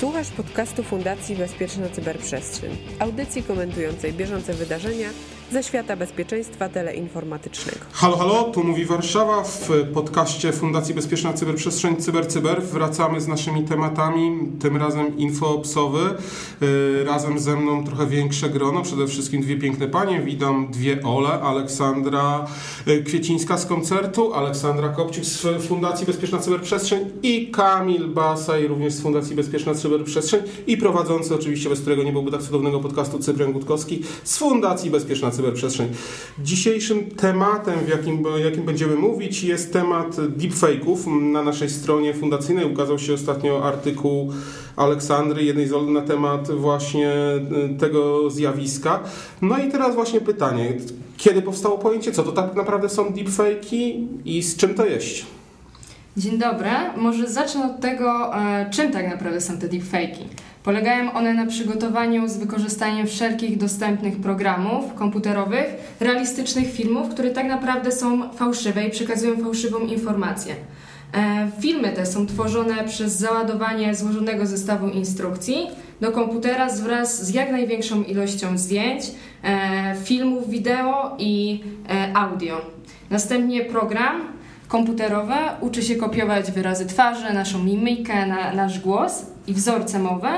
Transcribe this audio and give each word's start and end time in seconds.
Słuchasz 0.00 0.30
podcastu 0.30 0.82
Fundacji 0.82 1.36
Bezpieczna 1.36 1.88
Cyberprzestrzeń, 1.88 2.70
audycji 2.98 3.42
komentującej 3.42 4.12
bieżące 4.12 4.54
wydarzenia 4.54 5.08
ze 5.52 5.62
świata 5.62 5.96
bezpieczeństwa 5.96 6.68
teleinformatycznego. 6.68 7.78
Halo, 7.92 8.16
halo, 8.16 8.44
tu 8.44 8.64
mówi 8.64 8.84
Warszawa 8.84 9.44
w 9.44 9.70
podcaście 9.94 10.52
Fundacji 10.52 10.94
Bezpieczna 10.94 11.32
Cyberprzestrzeń 11.32 11.96
CyberCyber. 11.96 12.56
Cyber. 12.56 12.62
Wracamy 12.62 13.20
z 13.20 13.28
naszymi 13.28 13.64
tematami, 13.64 14.38
tym 14.60 14.76
razem 14.76 15.18
infoopsowy. 15.18 16.14
Y, 16.62 17.04
razem 17.04 17.38
ze 17.38 17.56
mną 17.56 17.84
trochę 17.84 18.06
większe 18.06 18.50
grono, 18.50 18.82
przede 18.82 19.06
wszystkim 19.06 19.42
dwie 19.42 19.56
piękne 19.56 19.88
panie. 19.88 20.20
Witam 20.20 20.68
dwie 20.70 21.02
Ole, 21.02 21.28
Aleksandra 21.28 22.46
y, 22.88 23.02
Kwiecińska 23.02 23.58
z 23.58 23.66
koncertu, 23.66 24.34
Aleksandra 24.34 24.88
Kopciuk 24.88 25.24
z 25.24 25.66
Fundacji 25.68 26.06
Bezpieczna 26.06 26.38
Cyberprzestrzeń 26.38 27.10
i 27.22 27.50
Kamil 27.50 28.08
Basaj 28.08 28.66
również 28.66 28.92
z 28.92 29.00
Fundacji 29.00 29.36
Bezpieczna 29.36 29.74
Cyberprzestrzeń 29.74 30.40
i 30.66 30.76
prowadzący 30.76 31.34
oczywiście, 31.34 31.68
bez 31.68 31.80
którego 31.80 32.02
nie 32.02 32.12
byłby 32.12 32.30
tak 32.30 32.42
cudownego 32.42 32.80
podcastu 32.80 33.18
Cyprian 33.18 33.52
Gutkowski 33.52 34.02
z 34.24 34.38
Fundacji 34.38 34.90
Bezpieczna 34.90 35.30
cyberprzestrzeń. 35.36 35.88
Dzisiejszym 36.38 37.10
tematem, 37.10 37.78
w 37.84 37.88
jakim, 37.88 38.24
jakim 38.44 38.64
będziemy 38.64 38.96
mówić, 38.96 39.42
jest 39.42 39.72
temat 39.72 40.16
deepfake'ów. 40.16 41.22
Na 41.32 41.42
naszej 41.42 41.70
stronie 41.70 42.14
fundacyjnej 42.14 42.72
ukazał 42.72 42.98
się 42.98 43.14
ostatnio 43.14 43.64
artykuł 43.64 44.32
Aleksandry, 44.76 45.44
jednej 45.44 45.68
z 45.68 45.72
Ol 45.72 45.92
na 45.92 46.02
temat 46.02 46.50
właśnie 46.50 47.12
y, 47.74 47.78
tego 47.78 48.30
zjawiska. 48.30 49.00
No 49.42 49.58
i 49.58 49.70
teraz 49.70 49.94
właśnie 49.94 50.20
pytanie, 50.20 50.72
kiedy 51.16 51.42
powstało 51.42 51.78
pojęcie, 51.78 52.12
co 52.12 52.22
to 52.22 52.32
tak 52.32 52.54
naprawdę 52.54 52.88
są 52.88 53.10
deepfake'i 53.10 54.06
i 54.24 54.42
z 54.42 54.56
czym 54.56 54.74
to 54.74 54.86
jest? 54.86 55.26
Dzień 56.16 56.38
dobry. 56.38 56.70
Może 56.96 57.28
zacznę 57.28 57.64
od 57.64 57.80
tego, 57.80 58.36
e, 58.36 58.70
czym 58.70 58.92
tak 58.92 59.08
naprawdę 59.08 59.40
są 59.40 59.58
te 59.58 59.68
deepfake'i. 59.68 60.24
Polegają 60.66 61.12
one 61.12 61.34
na 61.34 61.46
przygotowaniu 61.46 62.28
z 62.28 62.36
wykorzystaniem 62.36 63.06
wszelkich 63.06 63.58
dostępnych 63.58 64.16
programów 64.16 64.94
komputerowych, 64.94 65.66
realistycznych 66.00 66.72
filmów, 66.72 67.08
które 67.08 67.30
tak 67.30 67.46
naprawdę 67.46 67.92
są 67.92 68.32
fałszywe 68.32 68.84
i 68.84 68.90
przekazują 68.90 69.36
fałszywą 69.36 69.78
informację. 69.78 70.54
E, 71.14 71.50
filmy 71.60 71.92
te 71.92 72.06
są 72.06 72.26
tworzone 72.26 72.84
przez 72.84 73.12
załadowanie 73.12 73.94
złożonego 73.94 74.46
zestawu 74.46 74.88
instrukcji 74.88 75.66
do 76.00 76.12
komputera 76.12 76.68
wraz 76.68 77.26
z 77.26 77.34
jak 77.34 77.52
największą 77.52 78.02
ilością 78.02 78.58
zdjęć, 78.58 79.04
e, 79.42 79.96
filmów 80.04 80.50
wideo 80.50 81.16
i 81.18 81.64
e, 81.90 82.16
audio. 82.16 82.60
Następnie 83.10 83.64
program 83.64 84.20
komputerowy 84.68 85.34
uczy 85.60 85.82
się 85.82 85.96
kopiować 85.96 86.50
wyrazy 86.50 86.86
twarzy, 86.86 87.34
naszą 87.34 87.64
mimikę, 87.64 88.26
na, 88.26 88.52
nasz 88.52 88.80
głos 88.80 89.26
i 89.46 89.54
wzorce 89.54 89.98
mowy 89.98 90.28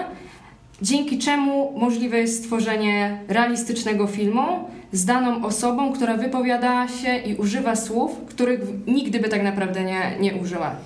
dzięki 0.83 1.19
czemu 1.19 1.79
możliwe 1.79 2.19
jest 2.19 2.45
stworzenie 2.45 3.21
realistycznego 3.29 4.07
filmu 4.07 4.69
z 4.93 5.05
daną 5.05 5.45
osobą, 5.45 5.93
która 5.93 6.17
wypowiada 6.17 6.89
się 6.89 7.17
i 7.17 7.37
używa 7.37 7.77
słów, 7.77 8.17
których 8.27 8.61
nigdy 8.87 9.21
by 9.21 9.29
tak 9.29 9.43
naprawdę 9.43 9.85
nie, 9.85 10.17
nie 10.21 10.35
użyła. 10.35 10.77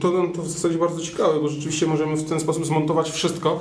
To, 0.00 0.28
to 0.34 0.42
w 0.42 0.48
zasadzie 0.48 0.78
bardzo 0.78 1.00
ciekawe, 1.00 1.40
bo 1.40 1.48
rzeczywiście 1.48 1.86
możemy 1.86 2.16
w 2.16 2.28
ten 2.28 2.40
sposób 2.40 2.66
zmontować 2.66 3.10
wszystko. 3.10 3.60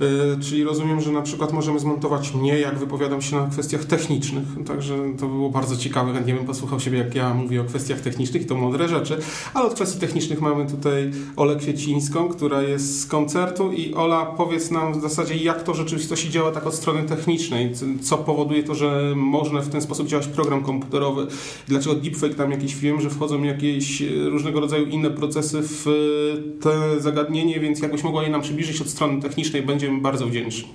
Yy, 0.00 0.06
czyli 0.40 0.64
rozumiem, 0.64 1.00
że 1.00 1.12
na 1.12 1.22
przykład 1.22 1.52
możemy 1.52 1.78
zmontować 1.78 2.34
mnie, 2.34 2.58
jak 2.58 2.78
wypowiadam 2.78 3.22
się 3.22 3.36
na 3.36 3.46
kwestiach 3.46 3.84
technicznych. 3.84 4.44
Także 4.66 4.96
to 5.20 5.28
było 5.28 5.50
bardzo 5.50 5.76
ciekawe. 5.76 6.12
Chętnie 6.12 6.34
bym 6.34 6.46
posłuchał 6.46 6.80
siebie, 6.80 6.98
jak 6.98 7.14
ja 7.14 7.34
mówię 7.34 7.60
o 7.60 7.64
kwestiach 7.64 8.00
technicznych 8.00 8.42
i 8.42 8.46
to 8.46 8.54
mądre 8.54 8.88
rzeczy. 8.88 9.18
Ale 9.54 9.66
od 9.66 9.74
kwestii 9.74 10.00
technicznych 10.00 10.40
mamy 10.40 10.66
tutaj 10.66 11.10
Olę 11.36 11.56
Kwiecińską, 11.56 12.28
która 12.28 12.62
jest 12.62 13.00
z 13.00 13.06
koncertu. 13.06 13.72
I 13.72 13.94
Ola, 13.94 14.26
powiedz 14.26 14.70
nam 14.70 14.98
w 14.98 15.02
zasadzie, 15.02 15.36
jak 15.36 15.62
to 15.62 15.74
rzeczywistości 15.74 16.30
działa 16.30 16.50
tak 16.50 16.66
od 16.66 16.74
strony 16.74 17.02
technicznej. 17.02 17.72
Co 18.02 18.18
powoduje 18.18 18.62
to, 18.62 18.74
że 18.74 19.12
można 19.16 19.60
w 19.60 19.68
ten 19.68 19.82
sposób 19.82 20.06
działać 20.06 20.26
program 20.26 20.62
komputerowy. 20.62 21.26
Dlaczego 21.68 21.94
deepfake 21.94 22.34
tam 22.34 22.50
jakiś 22.50 22.76
wiem, 22.76 23.00
że 23.00 23.10
wchodzą 23.10 23.42
jakieś 23.42 24.02
różnego 24.24 24.60
rodzaju 24.60 24.86
inne 24.86 25.10
procesy 25.10 25.61
w 25.62 25.86
te 26.60 27.00
zagadnienie, 27.00 27.60
więc 27.60 27.80
jakbyś 27.80 28.02
mogła 28.02 28.22
je 28.22 28.30
nam 28.30 28.42
przybliżyć 28.42 28.80
od 28.80 28.88
strony 28.88 29.22
technicznej, 29.22 29.62
będziemy 29.62 30.00
bardzo 30.00 30.26
wdzięczni. 30.26 30.68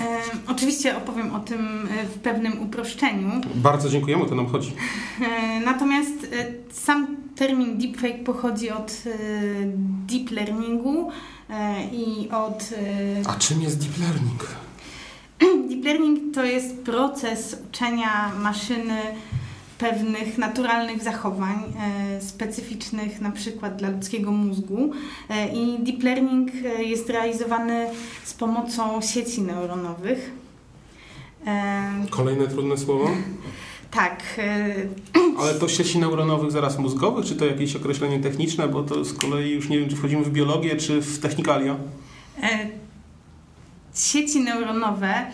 E, 0.00 0.18
oczywiście 0.46 0.96
opowiem 0.96 1.34
o 1.34 1.40
tym 1.40 1.88
e, 2.00 2.06
w 2.06 2.18
pewnym 2.18 2.62
uproszczeniu. 2.62 3.30
Bardzo 3.54 3.88
dziękujemy, 3.88 4.26
to 4.26 4.34
nam 4.34 4.46
chodzi. 4.46 4.72
E, 5.20 5.60
natomiast 5.60 6.28
e, 6.32 6.46
sam 6.72 7.16
termin 7.36 7.78
deepfake 7.78 8.24
pochodzi 8.24 8.70
od 8.70 8.90
e, 9.06 9.18
deep 10.06 10.30
learningu 10.30 11.10
e, 11.50 11.84
i 11.92 12.28
od... 12.30 12.74
A 13.26 13.34
czym 13.34 13.62
jest 13.62 13.78
deep 13.78 13.98
learning? 13.98 14.46
Deep 15.68 15.84
learning 15.84 16.34
to 16.34 16.44
jest 16.44 16.82
proces 16.84 17.56
uczenia 17.68 18.32
maszyny 18.40 18.98
pewnych 19.78 20.38
naturalnych 20.38 21.02
zachowań 21.02 21.56
e, 21.56 22.20
specyficznych 22.20 23.20
na 23.20 23.30
przykład 23.30 23.76
dla 23.76 23.88
ludzkiego 23.88 24.30
mózgu 24.30 24.92
e, 25.28 25.48
i 25.48 25.78
deep 25.78 26.02
learning 26.02 26.50
e, 26.64 26.82
jest 26.84 27.10
realizowany 27.10 27.86
z 28.24 28.34
pomocą 28.34 29.00
sieci 29.00 29.42
neuronowych. 29.42 30.30
Kolejne 32.10 32.46
trudne 32.46 32.78
słowo? 32.78 33.10
Tak. 33.90 34.22
Ale 35.40 35.54
to 35.54 35.68
sieci 35.68 35.98
neuronowych 35.98 36.50
zaraz 36.50 36.78
mózgowych, 36.78 37.26
czy 37.26 37.36
to 37.36 37.46
jakieś 37.46 37.76
określenie 37.76 38.20
techniczne, 38.20 38.68
bo 38.68 38.82
to 38.82 39.04
z 39.04 39.14
kolei 39.14 39.50
już 39.50 39.68
nie 39.68 39.78
wiem, 39.78 39.88
czy 39.88 39.96
wchodzimy 39.96 40.24
w 40.24 40.30
biologię, 40.30 40.76
czy 40.76 41.02
w 41.02 41.18
technikalia? 41.18 41.76
Sieci 43.94 44.40
neuronowe 44.40 45.26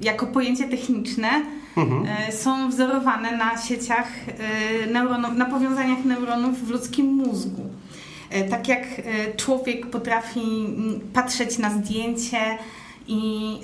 jako 0.00 0.26
pojęcie 0.26 0.68
techniczne 0.68 1.42
mhm. 1.76 2.06
E, 2.06 2.32
są 2.32 2.70
wzorowane 2.70 3.36
na 3.36 3.62
sieciach, 3.62 4.08
e, 4.28 4.86
neuronów, 4.86 5.36
na 5.36 5.44
powiązaniach 5.44 6.04
neuronów 6.04 6.66
w 6.66 6.70
ludzkim 6.70 7.06
mózgu. 7.06 7.62
E, 8.30 8.44
tak 8.44 8.68
jak 8.68 8.86
człowiek 9.36 9.86
potrafi 9.86 10.40
patrzeć 11.12 11.58
na 11.58 11.70
zdjęcie 11.70 12.58
i 13.06 13.60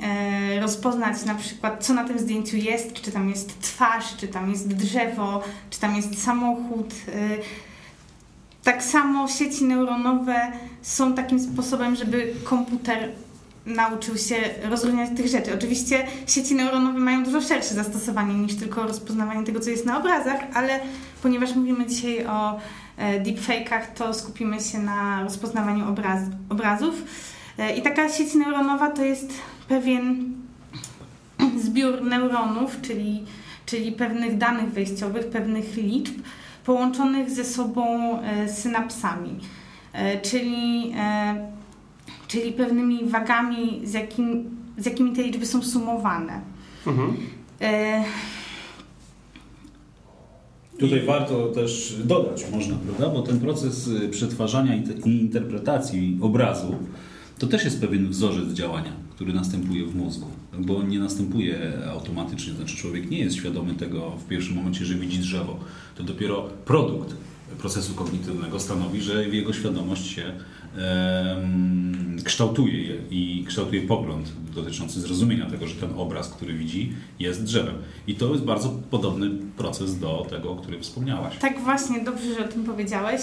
rozpoznać 0.61 1.25
na 1.25 1.34
przykład, 1.34 1.84
co 1.84 1.95
na 1.95 2.05
tym 2.05 2.19
zdjęciu 2.19 2.56
jest, 2.56 2.93
czy 2.93 3.12
tam 3.12 3.31
jest 3.31 3.61
twarz, 3.61 4.16
czy 4.16 4.28
tam 4.28 4.50
jest 4.50 4.75
drzewo, 4.75 5.43
czy 5.71 5.81
tam 5.81 5.97
jest 5.97 6.22
samochód. 6.22 6.95
Tak 8.62 8.83
samo 8.83 9.28
sieci 9.28 9.65
neuronowe 9.65 10.53
są 10.83 11.15
takim 11.15 11.41
sposobem, 11.41 11.97
żeby 11.97 12.34
komputer 12.45 13.12
nauczył 13.66 14.16
się 14.16 14.37
rozróżniać 14.71 15.10
tych 15.16 15.27
rzeczy. 15.27 15.54
Oczywiście 15.54 16.06
sieci 16.27 16.54
neuronowe 16.54 16.99
mają 16.99 17.25
dużo 17.25 17.41
szersze 17.41 17.75
zastosowanie 17.75 18.34
niż 18.34 18.54
tylko 18.54 18.82
rozpoznawanie 18.82 19.47
tego, 19.47 19.60
co 19.60 19.71
jest 19.71 19.87
na 19.87 19.99
obrazach, 19.99 20.41
ale 20.54 20.81
ponieważ 21.22 21.54
mówimy 21.54 21.87
dzisiaj 21.87 22.27
o 22.27 22.60
e, 22.97 23.21
deepfake'ach, 23.22 23.82
to 23.94 24.15
skupimy 24.15 24.60
się 24.60 24.78
na 24.78 25.22
rozpoznawaniu 25.22 25.88
obraz, 25.88 26.21
obrazów. 26.49 26.94
E, 27.59 27.77
I 27.77 27.82
taka 27.82 28.09
sieć 28.09 28.34
neuronowa 28.34 28.91
to 28.91 29.04
jest 29.04 29.32
pewien 29.69 30.34
zbiór 31.65 32.03
neuronów, 32.03 32.81
czyli, 32.83 33.25
czyli 33.66 33.93
pewnych 33.93 34.38
danych 34.38 34.72
wejściowych, 34.72 35.27
pewnych 35.27 35.77
liczb, 35.77 36.15
połączonych 36.65 37.31
ze 37.31 37.44
sobą 37.44 38.19
e, 38.22 38.48
synapsami. 38.48 39.41
Czyli 40.22 40.94
czyli 42.28 42.53
pewnymi 42.53 43.09
wagami, 43.09 43.81
z, 43.84 43.92
jakim, 43.92 44.50
z 44.78 44.87
jakimi 44.87 45.12
te 45.12 45.22
liczby 45.22 45.47
są 45.47 45.62
sumowane. 45.62 46.41
Mhm. 46.87 47.16
E... 47.60 48.04
Tutaj 50.78 51.06
warto 51.06 51.47
też 51.47 51.97
dodać, 52.04 52.44
można, 52.53 52.76
prawda? 52.76 53.09
Bo 53.09 53.22
ten 53.22 53.41
proces 53.41 53.88
y, 53.88 54.09
przetwarzania 54.09 54.76
i 55.04 55.10
interpretacji 55.10 56.19
obrazu 56.20 56.75
to 57.38 57.47
też 57.47 57.65
jest 57.65 57.80
pewien 57.80 58.09
wzorzec 58.09 58.53
działania, 58.53 58.92
który 59.15 59.33
następuje 59.33 59.86
w 59.86 59.97
mózgu, 59.97 60.27
bo 60.59 60.77
on 60.77 60.89
nie 60.89 60.98
następuje 60.98 61.72
automatycznie. 61.91 62.53
Znaczy, 62.53 62.77
człowiek 62.77 63.10
nie 63.10 63.18
jest 63.18 63.36
świadomy 63.36 63.74
tego 63.74 64.10
w 64.10 64.28
pierwszym 64.28 64.56
momencie, 64.56 64.84
że 64.84 64.95
widzi 64.95 65.18
drzewo. 65.18 65.59
To 65.97 66.03
dopiero 66.03 66.48
produkt 66.65 67.15
procesu 67.59 67.95
kognitywnego 67.95 68.60
stanowi, 68.60 69.01
że 69.01 69.28
jego 69.28 69.53
świadomość 69.53 70.06
się 70.06 70.33
kształtuje 72.25 72.83
je 72.83 72.95
i 73.11 73.45
kształtuje 73.49 73.83
pogląd 73.83 74.33
dotyczący 74.55 75.01
zrozumienia 75.01 75.51
tego, 75.51 75.67
że 75.67 75.75
ten 75.75 75.91
obraz, 75.97 76.28
który 76.28 76.55
widzi, 76.55 76.93
jest 77.19 77.45
drzewem. 77.45 77.75
I 78.07 78.15
to 78.15 78.33
jest 78.33 78.45
bardzo 78.45 78.69
podobny 78.91 79.31
proces 79.57 79.99
do 79.99 80.27
tego, 80.31 80.51
o 80.51 80.57
którym 80.57 80.83
wspomniałaś. 80.83 81.39
Tak, 81.39 81.61
właśnie, 81.61 82.01
dobrze, 82.01 82.34
że 82.34 82.45
o 82.45 82.49
tym 82.49 82.65
powiedziałeś. 82.65 83.21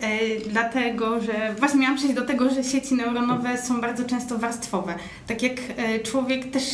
E, 0.00 0.18
dlatego, 0.50 1.20
że 1.20 1.54
właśnie 1.58 1.80
miałam 1.80 1.96
przejść 1.96 2.14
do 2.14 2.26
tego, 2.26 2.50
że 2.50 2.64
sieci 2.64 2.94
neuronowe 2.94 3.62
są 3.62 3.80
bardzo 3.80 4.04
często 4.04 4.38
warstwowe. 4.38 4.94
Tak 5.26 5.42
jak 5.42 5.60
e, 5.76 6.00
człowiek 6.00 6.50
też 6.50 6.64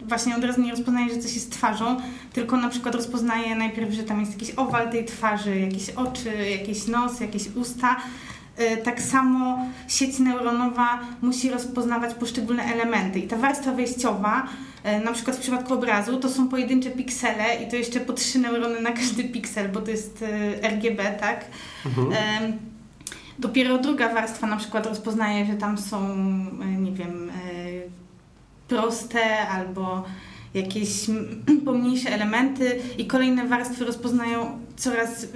właśnie 0.00 0.36
od 0.36 0.44
razu 0.44 0.60
nie 0.62 0.70
rozpoznaje, 0.70 1.14
że 1.14 1.20
coś 1.20 1.34
jest 1.34 1.52
twarzą, 1.52 1.96
tylko 2.32 2.56
na 2.56 2.68
przykład 2.68 2.94
rozpoznaje 2.94 3.56
najpierw, 3.56 3.94
że 3.94 4.02
tam 4.02 4.20
jest 4.20 4.32
jakiś 4.32 4.50
owal 4.56 4.90
tej 4.90 5.04
twarzy, 5.04 5.60
jakieś 5.60 5.90
oczy, 5.90 6.30
jakiś 6.50 6.86
nos, 6.86 7.20
jakieś 7.20 7.42
usta 7.56 7.96
tak 8.84 9.02
samo 9.02 9.66
sieć 9.88 10.18
neuronowa 10.18 11.00
musi 11.22 11.50
rozpoznawać 11.50 12.14
poszczególne 12.14 12.62
elementy. 12.64 13.18
I 13.18 13.28
ta 13.28 13.36
warstwa 13.36 13.72
wejściowa, 13.72 14.46
y, 15.00 15.04
na 15.04 15.12
przykład 15.12 15.36
w 15.36 15.40
przypadku 15.40 15.74
obrazu, 15.74 16.16
to 16.16 16.28
są 16.28 16.48
pojedyncze 16.48 16.90
piksele 16.90 17.62
i 17.62 17.70
to 17.70 17.76
jeszcze 17.76 18.00
po 18.00 18.12
trzy 18.12 18.38
neurony 18.38 18.80
na 18.80 18.92
każdy 18.92 19.24
piksel, 19.24 19.68
bo 19.68 19.80
to 19.80 19.90
jest 19.90 20.22
y, 20.22 20.68
RGB, 20.68 21.04
tak? 21.20 21.44
Mhm. 21.86 22.58
Dopiero 23.38 23.78
druga 23.78 24.14
warstwa 24.14 24.46
na 24.46 24.56
przykład 24.56 24.86
rozpoznaje, 24.86 25.46
że 25.46 25.54
tam 25.54 25.78
są, 25.78 26.16
nie 26.78 26.92
wiem, 26.92 27.30
proste 28.68 29.48
albo 29.48 30.04
jakieś 30.54 31.06
pomniejsze 31.64 32.10
elementy 32.10 32.80
i 32.98 33.06
kolejne 33.06 33.48
warstwy 33.48 33.84
rozpoznają 33.84 34.58
coraz, 34.76 35.24
y, 35.24 35.28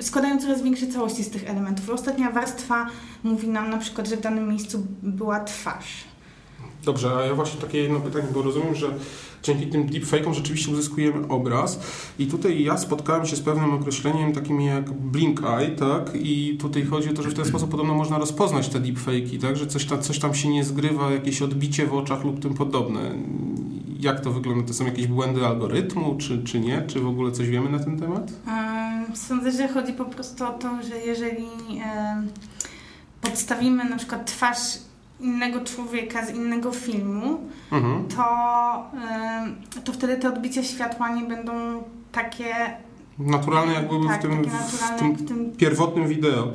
składają 0.00 0.40
coraz 0.40 0.62
większe 0.62 0.86
całości 0.86 1.24
z 1.24 1.30
tych 1.30 1.50
elementów. 1.50 1.90
Ostatnia 1.90 2.30
warstwa 2.30 2.86
mówi 3.22 3.48
nam 3.48 3.70
na 3.70 3.78
przykład, 3.78 4.08
że 4.08 4.16
w 4.16 4.20
danym 4.20 4.48
miejscu 4.48 4.86
była 5.02 5.40
twarz. 5.40 6.04
Dobrze, 6.84 7.16
a 7.16 7.24
ja 7.24 7.34
właśnie 7.34 7.60
takie 7.60 7.78
jedno 7.78 8.00
pytanie, 8.00 8.26
bo 8.34 8.42
rozumiem, 8.42 8.74
że 8.74 8.86
dzięki 9.42 9.66
tym 9.66 9.88
deepfake'om 9.88 10.32
rzeczywiście 10.32 10.72
uzyskujemy 10.72 11.28
obraz 11.28 11.80
i 12.18 12.26
tutaj 12.26 12.62
ja 12.62 12.78
spotkałem 12.78 13.26
się 13.26 13.36
z 13.36 13.40
pewnym 13.40 13.74
określeniem 13.74 14.32
takim 14.32 14.60
jak 14.60 14.92
blink 14.92 15.40
eye, 15.44 15.70
tak? 15.70 16.10
I 16.14 16.58
tutaj 16.60 16.84
chodzi 16.84 17.10
o 17.10 17.12
to, 17.12 17.22
że 17.22 17.28
w 17.30 17.34
ten 17.34 17.44
sposób 17.44 17.70
podobno 17.70 17.94
można 17.94 18.18
rozpoznać 18.18 18.68
te 18.68 18.80
deepfake'i, 18.80 19.40
tak? 19.40 19.56
Że 19.56 19.66
coś 19.66 19.84
tam, 19.84 20.02
coś 20.02 20.18
tam 20.18 20.34
się 20.34 20.48
nie 20.48 20.64
zgrywa, 20.64 21.10
jakieś 21.10 21.42
odbicie 21.42 21.86
w 21.86 21.94
oczach 21.94 22.24
lub 22.24 22.40
tym 22.40 22.54
podobne. 22.54 23.14
Jak 24.00 24.20
to 24.20 24.30
wygląda? 24.30 24.68
To 24.68 24.74
są 24.74 24.84
jakieś 24.84 25.06
błędy 25.06 25.46
algorytmu, 25.46 26.16
czy, 26.18 26.44
czy 26.44 26.60
nie? 26.60 26.82
Czy 26.82 27.00
w 27.00 27.08
ogóle 27.08 27.32
coś 27.32 27.48
wiemy 27.48 27.70
na 27.70 27.78
ten 27.78 27.98
temat? 28.00 28.32
Sądzę, 29.14 29.52
że 29.52 29.68
chodzi 29.68 29.92
po 29.92 30.04
prostu 30.04 30.44
o 30.44 30.52
to, 30.52 30.82
że 30.82 30.98
jeżeli 30.98 31.46
podstawimy 33.20 33.84
na 33.84 33.96
przykład 33.96 34.26
twarz 34.26 34.78
innego 35.20 35.60
człowieka 35.60 36.26
z 36.26 36.34
innego 36.34 36.72
filmu, 36.72 37.38
mhm. 37.72 38.08
to, 38.08 38.24
to 39.84 39.92
wtedy 39.92 40.16
te 40.16 40.28
odbicia 40.28 40.62
światła 40.62 41.08
nie 41.08 41.22
będą 41.24 41.82
takie 42.12 42.54
naturalne 43.18 43.74
jak 43.74 43.88
były 43.88 44.06
tak, 44.06 44.20
w, 44.20 44.22
tym, 44.22 44.44
w, 44.44 44.98
tym, 44.98 45.16
w, 45.16 45.28
tym, 45.28 45.52
pierwotnym 45.56 46.08
wideo. 46.08 46.48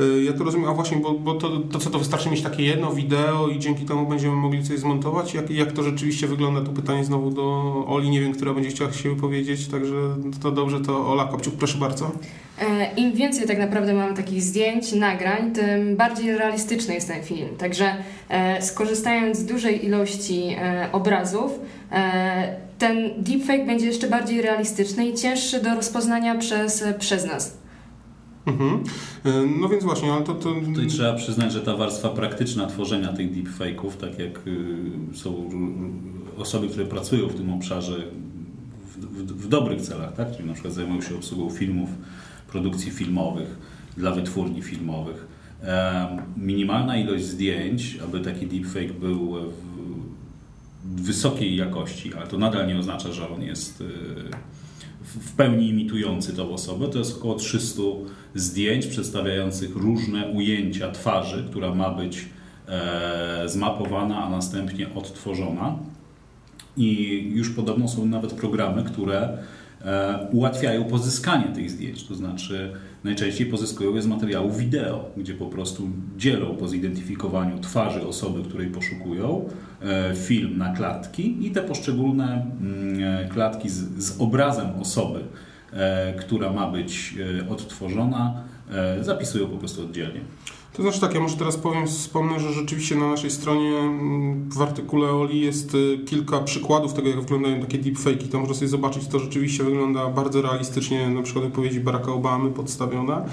Y, 0.00 0.24
ja 0.24 0.32
to 0.32 0.44
rozumiem, 0.44 0.68
a 0.68 0.74
właśnie, 0.74 0.96
bo, 0.96 1.12
bo 1.12 1.34
to, 1.34 1.60
to 1.60 1.78
co, 1.78 1.90
to 1.90 1.98
wystarczy 1.98 2.30
mieć 2.30 2.42
takie 2.42 2.62
jedno 2.62 2.92
wideo 2.92 3.48
i 3.48 3.58
dzięki 3.58 3.84
temu 3.84 4.06
będziemy 4.06 4.34
mogli 4.34 4.64
coś 4.64 4.78
zmontować? 4.78 5.34
Jak, 5.34 5.50
jak 5.50 5.72
to 5.72 5.82
rzeczywiście 5.82 6.26
wygląda? 6.26 6.60
Tu 6.60 6.72
pytanie 6.72 7.04
znowu 7.04 7.30
do 7.30 7.84
Oli, 7.88 8.10
nie 8.10 8.20
wiem, 8.20 8.32
która 8.32 8.54
będzie 8.54 8.70
chciała 8.70 8.92
się 8.92 9.08
wypowiedzieć, 9.08 9.68
także 9.68 10.16
to 10.42 10.50
dobrze, 10.50 10.80
to 10.80 11.08
Ola 11.08 11.24
Kopciuk, 11.24 11.54
proszę 11.54 11.78
bardzo. 11.78 12.12
E, 12.58 12.94
Im 12.94 13.12
więcej 13.12 13.46
tak 13.46 13.58
naprawdę 13.58 13.94
mamy 13.94 14.14
takich 14.14 14.42
zdjęć, 14.42 14.92
nagrań, 14.92 15.52
tym 15.52 15.96
bardziej 15.96 16.36
realistyczny 16.36 16.94
jest 16.94 17.08
ten 17.08 17.22
film. 17.22 17.48
Także 17.58 17.94
e, 18.28 18.62
skorzystając 18.62 19.38
z 19.38 19.44
dużej 19.44 19.86
ilości 19.86 20.56
e, 20.58 20.88
obrazów, 20.92 21.52
ten 22.78 23.22
deepfake 23.22 23.66
będzie 23.66 23.86
jeszcze 23.86 24.08
bardziej 24.08 24.42
realistyczny 24.42 25.08
i 25.08 25.14
cięższy 25.14 25.62
do 25.62 25.74
rozpoznania 25.74 26.34
przez, 26.38 26.84
przez 26.98 27.26
nas. 27.26 27.58
Mhm. 28.46 28.82
E, 29.24 29.30
no 29.60 29.68
więc 29.68 29.84
właśnie, 29.84 30.12
ale 30.12 30.24
to, 30.24 30.34
to... 30.34 30.54
Tutaj 30.54 30.86
trzeba 30.86 31.14
przyznać, 31.14 31.52
że 31.52 31.60
ta 31.60 31.76
warstwa 31.76 32.08
praktyczna 32.08 32.66
tworzenia 32.66 33.12
tych 33.12 33.32
deepfake'ów, 33.32 33.90
tak 34.00 34.18
jak 34.18 34.46
y, 34.46 35.16
są 35.16 35.50
osoby, 36.38 36.68
które 36.68 36.86
pracują 36.86 37.28
w 37.28 37.34
tym 37.34 37.52
obszarze 37.52 37.96
w, 38.84 39.00
w, 39.00 39.42
w 39.42 39.48
dobrych 39.48 39.80
celach, 39.80 40.12
tak? 40.16 40.36
czyli 40.36 40.48
na 40.48 40.52
przykład 40.52 40.74
zajmują 40.74 41.00
się 41.00 41.14
obsługą 41.14 41.50
filmów, 41.50 41.88
produkcji 42.48 42.90
filmowych 42.90 43.58
dla 43.96 44.12
wytwórni 44.12 44.62
filmowych. 44.62 45.26
Minimalna 46.36 46.96
ilość 46.96 47.24
zdjęć, 47.24 47.98
aby 48.04 48.20
taki 48.20 48.46
deepfake 48.46 48.92
był 48.92 49.34
wysokiej 51.00 51.56
jakości, 51.56 52.14
ale 52.14 52.26
to 52.26 52.38
nadal 52.38 52.66
nie 52.66 52.78
oznacza, 52.78 53.12
że 53.12 53.28
on 53.28 53.42
jest 53.42 53.80
y, 53.80 53.84
w 55.06 55.32
pełni 55.36 55.68
imitujący 55.68 56.32
tą 56.36 56.50
osobę. 56.50 56.88
To 56.88 56.98
jest 56.98 57.16
około 57.16 57.34
300 57.34 57.82
zdjęć 58.34 58.86
przedstawiających 58.86 59.76
różne 59.76 60.26
ujęcia 60.28 60.90
twarzy, 60.90 61.44
która 61.50 61.74
ma 61.74 61.90
być 61.90 62.24
e, 62.68 63.42
zmapowana, 63.46 64.24
a 64.24 64.30
następnie 64.30 64.94
odtworzona. 64.94 65.78
I 66.76 67.22
już 67.34 67.50
podobno 67.50 67.88
są 67.88 68.06
nawet 68.06 68.32
programy, 68.32 68.84
które 68.84 69.38
ułatwiają 70.32 70.84
pozyskanie 70.84 71.44
tych 71.44 71.70
zdjęć. 71.70 72.04
To 72.04 72.14
znaczy, 72.14 72.72
najczęściej 73.04 73.46
pozyskują 73.46 73.94
je 73.94 74.02
z 74.02 74.06
materiału 74.06 74.50
wideo, 74.50 75.10
gdzie 75.16 75.34
po 75.34 75.46
prostu 75.46 75.88
dzielą 76.16 76.56
po 76.56 76.68
zidentyfikowaniu 76.68 77.58
twarzy 77.58 78.06
osoby, 78.06 78.42
której 78.42 78.68
poszukują, 78.68 79.48
e, 79.82 80.14
film 80.14 80.58
na 80.58 80.72
klatki 80.74 81.46
i 81.46 81.50
te 81.50 81.62
poszczególne 81.62 82.46
mm, 82.60 83.24
e, 83.24 83.28
klatki 83.28 83.68
z, 83.68 84.04
z 84.04 84.20
obrazem 84.20 84.66
osoby, 84.80 85.20
która 86.18 86.52
ma 86.52 86.70
być 86.70 87.14
odtworzona, 87.50 88.42
zapisują 89.00 89.46
po 89.46 89.56
prostu 89.56 89.82
oddzielnie. 89.82 90.20
To 90.76 90.82
znaczy 90.82 91.00
tak, 91.00 91.14
ja 91.14 91.20
może 91.20 91.36
teraz 91.36 91.56
powiem, 91.56 91.86
wspomnę, 91.86 92.40
że 92.40 92.52
rzeczywiście 92.52 92.94
na 92.94 93.10
naszej 93.10 93.30
stronie 93.30 93.78
mm, 93.78 94.50
w 94.50 94.62
artykule 94.62 95.10
Oli 95.10 95.40
jest 95.40 95.74
y, 95.74 95.98
kilka 96.06 96.40
przykładów 96.40 96.92
tego, 96.92 97.08
jak 97.08 97.20
wyglądają 97.20 97.60
takie 97.60 97.78
deepfake'i. 97.78 98.28
To 98.28 98.38
można 98.38 98.54
sobie 98.54 98.68
zobaczyć, 98.68 99.06
to 99.06 99.18
rzeczywiście 99.18 99.64
wygląda 99.64 100.06
bardzo 100.06 100.42
realistycznie, 100.42 101.08
na 101.08 101.22
przykład 101.22 101.44
wypowiedzi 101.44 101.80
Baracka 101.80 102.12
Obamy 102.12 102.50
podstawione. 102.50 103.28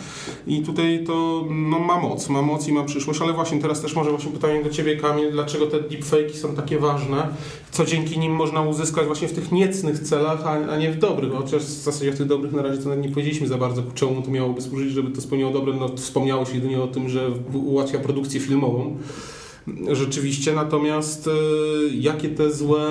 I 0.48 0.62
tutaj 0.62 1.04
to 1.07 1.45
no, 1.50 1.80
ma 1.80 2.00
moc, 2.00 2.30
ma 2.30 2.42
moc 2.42 2.68
i 2.68 2.74
ma 2.74 2.84
przyszłość, 2.84 3.22
ale 3.22 3.34
właśnie 3.34 3.62
teraz 3.62 3.81
też 3.81 3.96
może 3.96 4.10
właśnie 4.10 4.31
pytanie 4.31 4.63
do 4.63 4.69
Ciebie, 4.69 4.98
Kamil, 4.98 5.31
dlaczego 5.31 5.68
te 5.68 5.78
deepfake'i 5.78 6.34
są 6.34 6.56
takie 6.56 6.80
ważne? 6.80 7.28
Co 7.72 7.86
dzięki 7.86 8.19
nim 8.19 8.36
można 8.36 8.62
uzyskać 8.62 9.06
właśnie 9.06 9.28
w 9.28 9.34
tych 9.34 9.51
niecnych 9.51 10.00
celach, 10.00 10.48
a, 10.48 10.78
nie 10.78 10.92
w 10.92 11.00
dobrych? 11.00 11.34
Chociaż 11.34 11.63
w 11.63 11.84
zasadzie 11.84 12.12
w 12.12 12.18
tych 12.18 12.28
dobrych 12.28 12.54
na 12.54 12.62
razie 12.62 12.84
to 12.84 12.96
nie 12.96 13.10
powiedzieliśmy 13.10 13.48
za 13.48 13.57
bardzo, 13.57 13.84
czemu 13.96 14.22
to 14.22 14.31
miałoby 14.31 14.62
służyć, 14.62 14.92
żeby 14.92 15.12
to 15.12 15.22
spełniało 15.22 15.54
dobre. 15.54 15.74
No, 15.74 15.89
wspomniało 15.96 16.46
się 16.46 16.56
jedynie 16.56 16.81
o 16.81 16.88
tym, 16.88 17.10
że 17.10 17.33
ułatwia 17.54 18.00
produkcję 18.00 18.40
filmową. 18.40 18.98
Rzeczywiście, 19.92 20.54
natomiast 20.54 21.28
e, 21.28 21.32
jakie 22.00 22.30
te 22.30 22.52
złe 22.52 22.88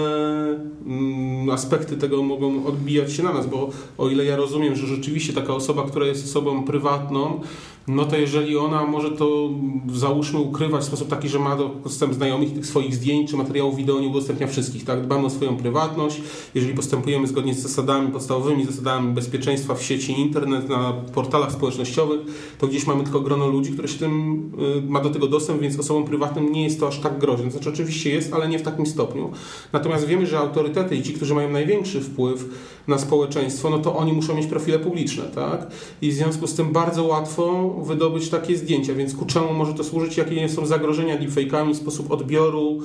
mm, 0.87 1.51
aspekty 1.51 1.97
tego 1.97 2.23
mogą 2.23 2.67
odbijać 2.67 3.13
się 3.13 3.23
na 3.23 3.33
nas, 3.33 3.47
bo 3.47 3.71
o 3.99 4.09
ile 4.09 4.25
ja 4.25 4.37
rozumiem, 4.37 4.77
że 4.77 4.87
rzeczywiście 4.87 5.33
taka 5.33 5.55
osoba, 5.55 5.83
która 5.83 6.07
jest 6.07 6.25
osobą 6.25 6.65
prywatną, 6.65 7.41
no 7.89 8.05
to 8.05 8.17
jeżeli 8.17 8.57
ona 8.57 8.87
może 8.87 9.11
to 9.11 9.51
załóżmy 9.93 10.39
ukrywać 10.39 10.83
w 10.83 10.87
sposób 10.87 11.09
taki, 11.09 11.29
że 11.29 11.39
ma 11.39 11.57
dostęp 11.85 12.15
znajomych 12.15 12.55
tych 12.55 12.67
swoich 12.67 12.95
zdjęć 12.95 13.31
czy 13.31 13.37
materiałów 13.37 13.77
wideo, 13.77 14.01
nie 14.01 14.09
udostępnia 14.09 14.47
wszystkich, 14.47 14.85
tak? 14.85 15.03
Dbamy 15.03 15.27
o 15.27 15.31
swoją 15.31 15.57
prywatność, 15.57 16.21
jeżeli 16.55 16.75
postępujemy 16.75 17.27
zgodnie 17.27 17.55
z 17.55 17.59
zasadami, 17.59 18.13
podstawowymi 18.13 18.65
zasadami 18.65 19.13
bezpieczeństwa 19.13 19.75
w 19.75 19.83
sieci 19.83 20.21
internet, 20.21 20.69
na 20.69 20.93
portalach 20.93 21.53
społecznościowych, 21.53 22.21
to 22.59 22.67
gdzieś 22.67 22.87
mamy 22.87 23.03
tylko 23.05 23.21
grono 23.21 23.47
ludzi, 23.47 23.73
które 23.73 23.89
się 23.89 23.99
tym, 23.99 24.51
y, 24.79 24.83
ma 24.83 25.01
do 25.01 25.11
tego 25.11 25.27
dostęp, 25.27 25.61
więc 25.61 25.79
osobom 25.79 26.05
prywatnym 26.05 26.53
nie 26.53 26.65
jest 26.65 26.81
to 26.81 26.89
aż 26.89 26.99
tak 26.99 27.19
groźne. 27.19 27.51
Znaczy 27.51 27.69
oczywiście 27.69 28.11
jest, 28.11 28.33
ale 28.33 28.49
nie 28.49 28.59
w 28.59 28.63
takim 28.63 28.87
stopniu. 28.87 29.31
Natomiast 29.73 30.07
wiemy, 30.07 30.27
że 30.27 30.39
autorytety 30.39 30.97
i 30.97 31.03
ci, 31.03 31.13
którzy 31.13 31.35
mają 31.35 31.51
największy 31.51 32.01
wpływ 32.01 32.49
na 32.89 32.99
społeczeństwo, 32.99 33.71
no 33.71 33.79
to 33.79 33.97
oni 33.97 34.13
muszą 34.13 34.35
mieć 34.35 34.47
profile 34.47 34.79
publiczne, 34.79 35.25
tak? 35.25 35.67
I 36.03 36.11
w 36.11 36.15
związku 36.15 36.47
z 36.47 36.55
tym 36.55 36.73
bardzo 36.73 37.05
łatwo 37.05 37.72
wydobyć 37.81 38.29
takie 38.29 38.57
zdjęcia, 38.57 38.95
więc 38.95 39.15
ku 39.15 39.27
czemu 39.27 39.53
może 39.53 39.75
to 39.75 39.85
służyć, 39.85 40.17
jakie 40.17 40.49
są 40.49 40.67
zagrożenia 40.67 41.19
deepfake'ami, 41.19 41.75
sposób 41.75 42.11
odbioru, 42.11 42.79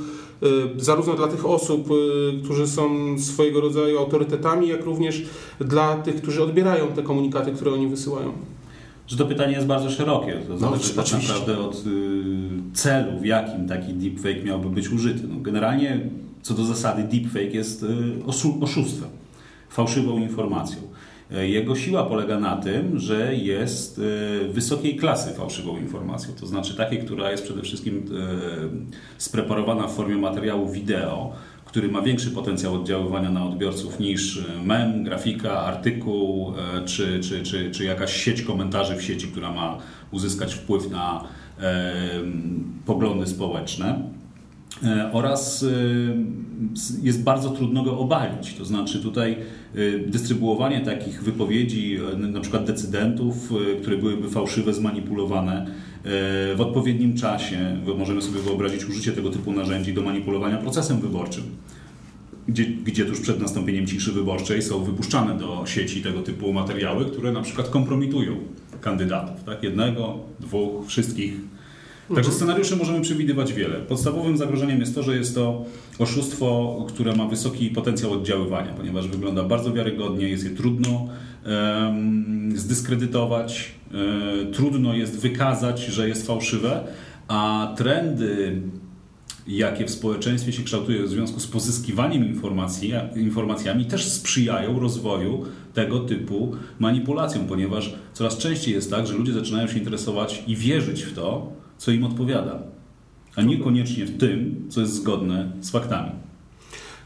y, 0.78 0.84
zarówno 0.84 1.14
dla 1.14 1.28
tych 1.28 1.46
osób, 1.46 1.92
y, 1.92 2.44
którzy 2.44 2.68
są 2.68 2.90
swojego 3.20 3.62
rodzaju 3.62 4.00
autorytetami, 4.00 4.68
jak 4.68 4.86
również 4.86 5.24
dla 5.60 5.96
tych, 5.96 6.16
którzy 6.16 6.44
odbierają 6.44 6.88
te 6.88 7.04
komunikaty, 7.04 7.52
które 7.52 7.74
oni 7.74 7.88
wysyłają. 7.88 8.32
Że 9.08 9.18
to 9.18 9.26
pytanie 9.26 9.54
jest 9.54 9.68
bardzo 9.68 9.90
szerokie. 9.90 10.34
To 10.48 10.54
no, 10.54 10.60
zależy 10.60 10.94
tak 10.94 11.12
naprawdę 11.12 11.60
od 11.60 11.76
y, 11.76 11.80
celu, 12.74 13.20
w 13.20 13.26
jakim 13.26 13.68
taki 13.68 13.94
deepfake 13.94 14.44
miałby 14.46 14.70
być 14.70 14.90
użyty. 14.90 15.28
No, 15.28 15.36
generalnie 15.42 16.10
co 16.42 16.54
do 16.54 16.66
zasady 16.66 17.04
deepfake 17.04 17.54
jest 17.54 17.86
oszustwem, 18.62 19.10
fałszywą 19.70 20.18
informacją. 20.18 20.97
E, 21.32 21.48
jego 21.48 21.76
siła 21.76 22.04
polega 22.04 22.40
na 22.40 22.56
tym, 22.56 23.00
że 23.00 23.36
jest 23.36 24.02
e, 24.44 24.48
wysokiej 24.48 24.96
klasy 24.96 25.34
fałszywą 25.34 25.78
informacją, 25.78 26.34
to 26.40 26.48
znaczy 26.48 26.76
takiej, 26.76 27.00
która 27.00 27.32
jest 27.32 27.44
przede 27.44 27.62
wszystkim 27.62 27.98
e, 27.98 29.22
spreparowana 29.22 29.88
w 29.88 29.96
formie 29.96 30.16
materiału 30.16 30.70
wideo, 30.70 31.34
który 31.66 31.88
ma 31.88 32.02
większy 32.02 32.32
potencjał 32.32 32.76
oddziaływania 32.76 33.32
na 33.32 33.46
odbiorców 33.46 34.00
niż 34.00 34.46
mem, 34.64 35.04
grafika, 35.04 35.62
artykuł 35.62 36.54
czy, 36.86 37.20
czy, 37.20 37.44
czy, 37.44 37.72
czy 37.72 37.84
jakaś 37.84 38.14
sieć 38.24 38.42
komentarzy 38.42 38.96
w 38.96 39.04
sieci, 39.04 39.28
która 39.28 39.52
ma 39.52 39.78
uzyskać 40.12 40.54
wpływ 40.54 40.92
na 40.92 41.24
poglądy 42.86 43.28
społeczne. 43.28 44.02
E, 44.84 45.10
oraz 45.14 45.64
e, 45.64 45.68
jest 47.04 47.24
bardzo 47.24 47.50
trudno 47.50 47.84
go 47.84 48.00
obalić. 48.00 48.54
To 48.54 48.66
znaczy 48.66 49.00
tutaj 49.00 49.38
e, 49.76 50.00
dystrybuowanie 50.00 50.82
takich 50.82 51.24
wypowiedzi, 51.24 52.00
na 52.18 52.40
przykład 52.40 52.66
decydentów, 52.66 53.54
które 53.82 53.98
byłyby 53.98 54.30
fałszywe, 54.30 54.74
zmanipulowane, 54.74 55.66
w 56.56 56.58
odpowiednim 56.60 57.18
czasie. 57.18 57.78
Możemy 57.98 58.22
sobie 58.22 58.40
wyobrazić 58.40 58.86
użycie 58.86 59.12
tego 59.12 59.30
typu 59.30 59.52
narzędzi 59.52 59.94
do 59.94 60.02
manipulowania 60.02 60.58
procesem 60.58 61.00
wyborczym. 61.00 61.44
Gdzie, 62.48 62.66
gdzie 62.66 63.06
tuż 63.06 63.20
przed 63.20 63.40
nastąpieniem 63.40 63.88
ciszy 63.88 64.12
wyborczej 64.12 64.62
są 64.62 64.84
wypuszczane 64.84 65.38
do 65.38 65.64
sieci 65.66 66.02
tego 66.02 66.22
typu 66.22 66.54
materiały, 66.54 67.06
które 67.06 67.32
na 67.32 67.42
przykład 67.42 67.70
kompromitują 67.70 68.36
kandydatów. 68.82 69.44
Tak? 69.44 69.64
Jednego, 69.64 70.20
dwóch, 70.40 70.88
wszystkich 70.88 71.34
Także 72.16 72.32
scenariuszy 72.32 72.76
możemy 72.76 73.02
przewidywać 73.02 73.54
wiele. 73.54 73.76
Podstawowym 73.76 74.38
zagrożeniem 74.38 74.80
jest 74.80 74.96
to, 74.96 75.04
że 75.04 75.16
jest 75.16 75.36
to 75.36 75.66
oszustwo, 76.00 76.86
które 76.90 77.16
ma 77.16 77.26
wysoki 77.26 77.70
potencjał 77.70 78.12
oddziaływania, 78.14 78.74
ponieważ 78.74 79.08
wygląda 79.08 79.44
bardzo 79.44 79.74
wiarygodnie, 79.74 80.30
jest 80.30 80.44
je 80.44 80.50
trudno 80.50 81.08
um, 81.46 82.54
zdyskredytować, 82.56 83.72
um, 83.94 84.54
trudno 84.54 84.94
jest 84.94 85.20
wykazać, 85.20 85.86
że 85.86 86.08
jest 86.08 86.28
fałszywe, 86.28 86.88
a 87.28 87.74
trendy 87.78 88.62
jakie 89.48 89.86
w 89.86 89.92
społeczeństwie 89.92 90.54
się 90.54 90.64
kształtują 90.64 91.06
w 91.06 91.10
związku 91.10 91.40
z 91.40 91.48
pozyskiwaniem 91.48 92.28
informacji, 92.28 92.94
informacjami, 93.16 93.86
też 93.86 94.10
sprzyjają 94.10 94.80
rozwoju 94.80 95.46
tego 95.74 96.00
typu 96.00 96.56
manipulacjom, 96.80 97.48
ponieważ 97.48 97.96
coraz 98.14 98.38
częściej 98.38 98.74
jest 98.74 98.92
tak, 98.92 99.08
że 99.08 99.14
ludzie 99.14 99.34
zaczynają 99.34 99.68
się 99.68 99.78
interesować 99.78 100.44
i 100.48 100.56
wierzyć 100.56 101.04
w 101.04 101.14
to, 101.14 101.52
co 101.78 101.92
im 101.92 102.04
odpowiada, 102.04 102.60
a 103.36 103.42
niekoniecznie 103.42 104.06
w 104.06 104.18
tym, 104.18 104.66
co 104.70 104.82
jest 104.82 104.94
zgodne 104.94 105.52
z 105.60 105.72
faktami. 105.72 106.12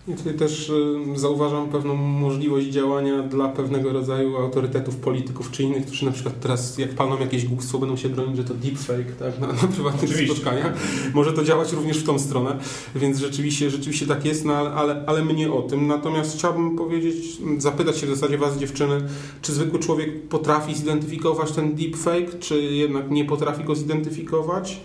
I 0.08 0.14
tutaj 0.14 0.34
też 0.34 0.70
y, 0.70 1.20
zauważam 1.20 1.70
pewną 1.70 1.96
możliwość 1.96 2.68
działania 2.68 3.24
dla 3.24 3.50
pewnego 3.50 3.94
rodzaju 3.94 4.38
autorytetów, 4.38 4.96
polityków 4.96 5.52
czy 5.52 5.64
innych, 5.64 5.86
którzy 5.86 6.06
na 6.06 6.12
przykład 6.12 6.40
teraz 6.40 6.78
jak 6.78 6.90
palną 6.90 7.20
jakieś 7.20 7.46
głupstwo 7.46 7.78
będą 7.78 7.98
się 7.98 8.10
bronić, 8.10 8.38
że 8.38 8.44
to 8.44 8.54
deepfake 8.54 9.16
tak, 9.20 9.40
na, 9.40 9.48
na 9.48 9.54
prywatnych 9.54 10.12
Oczywiście. 10.12 10.36
spotkaniach. 10.36 10.74
Może 11.14 11.34
to 11.34 11.44
działać 11.44 11.72
również 11.74 11.98
w 11.98 12.04
tą 12.04 12.20
stronę, 12.20 12.58
więc 12.96 13.20
rzeczywiście, 13.20 13.70
rzeczywiście 13.70 14.08
tak 14.08 14.26
jest, 14.26 14.46
no, 14.46 14.54
ale, 14.54 15.04
ale 15.08 15.26
mnie 15.26 15.52
o 15.52 15.62
tym. 15.62 15.88
Natomiast 15.88 16.38
chciałbym 16.38 16.78
powiedzieć, 16.78 17.16
zapytać 17.58 17.98
się 17.98 18.08
w 18.08 18.10
zasadzie 18.10 18.38
Was 18.38 18.58
dziewczyny, 18.58 19.02
czy 19.42 19.54
zwykły 19.54 19.80
człowiek 19.80 20.28
potrafi 20.28 20.76
zidentyfikować 20.76 21.52
ten 21.52 21.76
deepfake, 21.76 22.40
czy 22.40 22.62
jednak 22.62 23.12
nie 23.12 23.26
potrafi 23.26 23.64
go 23.64 23.76
zidentyfikować? 23.76 24.80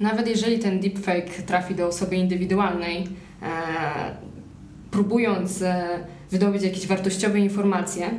Nawet 0.00 0.28
jeżeli 0.28 0.58
ten 0.58 0.80
deepfake 0.80 1.42
trafi 1.46 1.74
do 1.74 1.86
osoby 1.86 2.16
indywidualnej, 2.16 3.06
e, 3.42 4.29
próbując 4.90 5.62
e, 5.62 5.88
wydobyć 6.30 6.62
jakieś 6.62 6.86
wartościowe 6.86 7.38
informacje, 7.38 8.10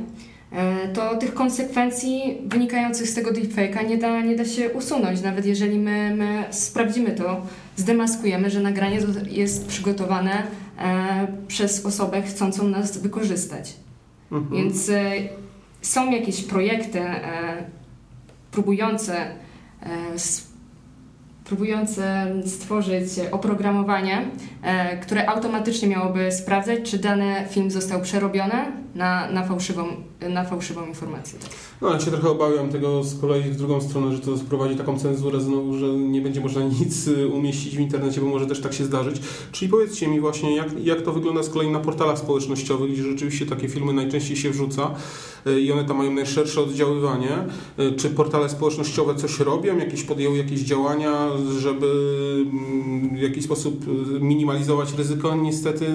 e, 0.52 0.88
to 0.88 1.16
tych 1.16 1.34
konsekwencji 1.34 2.38
wynikających 2.46 3.08
z 3.08 3.14
tego 3.14 3.30
deepfake'a 3.30 3.88
nie 3.88 3.98
da, 3.98 4.20
nie 4.20 4.36
da 4.36 4.44
się 4.44 4.70
usunąć. 4.70 5.22
Nawet 5.22 5.46
jeżeli 5.46 5.78
my, 5.78 6.14
my 6.16 6.44
sprawdzimy 6.50 7.10
to, 7.10 7.46
zdemaskujemy, 7.76 8.50
że 8.50 8.60
nagranie 8.60 8.98
jest 9.30 9.66
przygotowane 9.66 10.42
e, 10.78 11.26
przez 11.48 11.86
osobę 11.86 12.22
chcącą 12.22 12.68
nas 12.68 12.98
wykorzystać. 12.98 13.76
Mhm. 14.32 14.62
Więc 14.62 14.90
są 15.82 16.10
jakieś 16.10 16.42
projekty 16.42 17.00
próbujące 18.50 19.26
próbujące 21.44 22.26
stworzyć 22.46 23.08
oprogramowanie, 23.30 24.24
e, 24.62 24.96
które 24.96 25.28
automatycznie 25.28 25.88
miałoby 25.88 26.32
sprawdzać, 26.32 26.90
czy 26.90 26.98
dany 26.98 27.34
film 27.50 27.70
został 27.70 28.00
przerobiony 28.00 28.81
na, 28.94 29.32
na, 29.32 29.44
fałszywą, 29.44 29.84
na 30.28 30.44
fałszywą 30.44 30.86
informację. 30.86 31.38
No, 31.80 31.92
ja 31.92 32.00
się 32.00 32.10
trochę 32.10 32.30
obawiam 32.30 32.68
tego 32.68 33.04
z 33.04 33.20
kolei 33.20 33.42
w 33.42 33.56
drugą 33.56 33.80
stronę, 33.80 34.16
że 34.16 34.18
to 34.18 34.38
sprowadzi 34.38 34.76
taką 34.76 34.98
cenzurę 34.98 35.40
znowu, 35.40 35.78
że 35.78 35.86
nie 35.86 36.20
będzie 36.20 36.40
można 36.40 36.62
nic 36.80 37.08
y, 37.08 37.28
umieścić 37.28 37.76
w 37.76 37.80
internecie, 37.80 38.20
bo 38.20 38.26
może 38.26 38.46
też 38.46 38.60
tak 38.60 38.72
się 38.72 38.84
zdarzyć. 38.84 39.20
Czyli 39.52 39.70
powiedzcie 39.70 40.08
mi 40.08 40.20
właśnie, 40.20 40.56
jak, 40.56 40.84
jak 40.84 41.02
to 41.02 41.12
wygląda 41.12 41.42
z 41.42 41.50
kolei 41.50 41.70
na 41.70 41.80
portalach 41.80 42.18
społecznościowych, 42.18 42.92
gdzie 42.92 43.02
rzeczywiście 43.02 43.46
takie 43.46 43.68
filmy 43.68 43.92
najczęściej 43.92 44.36
się 44.36 44.50
wrzuca 44.50 44.90
y, 45.46 45.60
i 45.60 45.72
one 45.72 45.84
tam 45.84 45.96
mają 45.96 46.12
najszersze 46.12 46.60
oddziaływanie. 46.60 47.38
Y, 47.78 47.92
czy 47.92 48.10
portale 48.10 48.48
społecznościowe 48.48 49.14
coś 49.14 49.40
robią, 49.40 49.78
jakieś 49.78 50.02
podjęły 50.02 50.38
jakieś 50.38 50.60
działania, 50.60 51.28
żeby 51.58 51.86
mm, 52.52 53.16
w 53.16 53.20
jakiś 53.20 53.44
sposób 53.44 53.84
minimalizować 54.20 54.92
ryzyko? 54.92 55.36
Niestety 55.36 55.86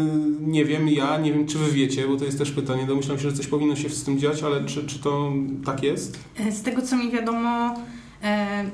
nie 0.41 0.65
wiem, 0.65 0.89
ja 0.89 1.17
nie 1.17 1.33
wiem, 1.33 1.47
czy 1.47 1.57
wy 1.57 1.71
wiecie, 1.71 2.07
bo 2.07 2.15
to 2.15 2.25
jest 2.25 2.37
też 2.37 2.51
pytanie. 2.51 2.86
Domyślam 2.87 3.17
się, 3.17 3.29
że 3.29 3.37
coś 3.37 3.47
powinno 3.47 3.75
się 3.75 3.89
z 3.89 4.03
tym 4.03 4.19
dziać, 4.19 4.43
ale 4.43 4.65
czy, 4.65 4.85
czy 4.85 4.99
to 4.99 5.31
tak 5.65 5.83
jest? 5.83 6.19
E, 6.39 6.51
z 6.51 6.61
tego, 6.61 6.81
co 6.81 6.97
mi 6.97 7.11
wiadomo, 7.11 7.75
e, 8.23 8.65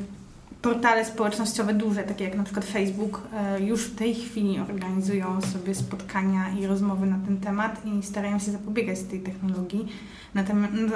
portale 0.61 1.05
społecznościowe 1.05 1.73
duże, 1.73 2.03
takie 2.03 2.23
jak 2.23 2.35
na 2.35 2.43
przykład 2.43 2.65
Facebook, 2.65 3.21
e, 3.33 3.61
już 3.61 3.81
w 3.81 3.95
tej 3.95 4.15
chwili 4.15 4.59
organizują 4.59 5.41
sobie 5.41 5.75
spotkania 5.75 6.49
i 6.59 6.67
rozmowy 6.67 7.05
na 7.05 7.19
ten 7.25 7.37
temat 7.37 7.81
i 7.85 8.03
starają 8.03 8.39
się 8.39 8.51
zapobiegać 8.51 8.99
tej 8.99 9.19
technologii. 9.19 9.87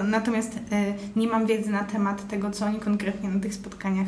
Natomiast 0.03 0.59
nie 1.15 1.27
mam 1.27 1.45
wiedzy 1.45 1.69
na 1.69 1.83
temat 1.83 2.27
tego, 2.27 2.51
co 2.51 2.65
oni 2.65 2.79
konkretnie 2.79 3.29
na 3.29 3.39
tych 3.39 3.53
spotkaniach 3.53 4.07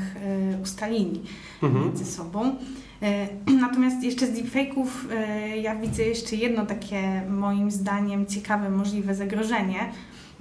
ustalili 0.64 1.22
mhm. 1.64 1.86
między 1.86 2.06
sobą. 2.06 2.56
Natomiast 3.62 4.04
jeszcze 4.04 4.28
z 4.28 4.32
deepfake'ów 4.32 4.88
ja 5.62 5.76
widzę 5.76 6.04
jeszcze 6.04 6.36
jedno 6.36 6.66
takie 6.66 7.22
moim 7.30 7.72
zdaniem 7.72 8.26
ciekawe 8.26 8.70
możliwe 8.70 9.16
zagrożenie, 9.16 9.92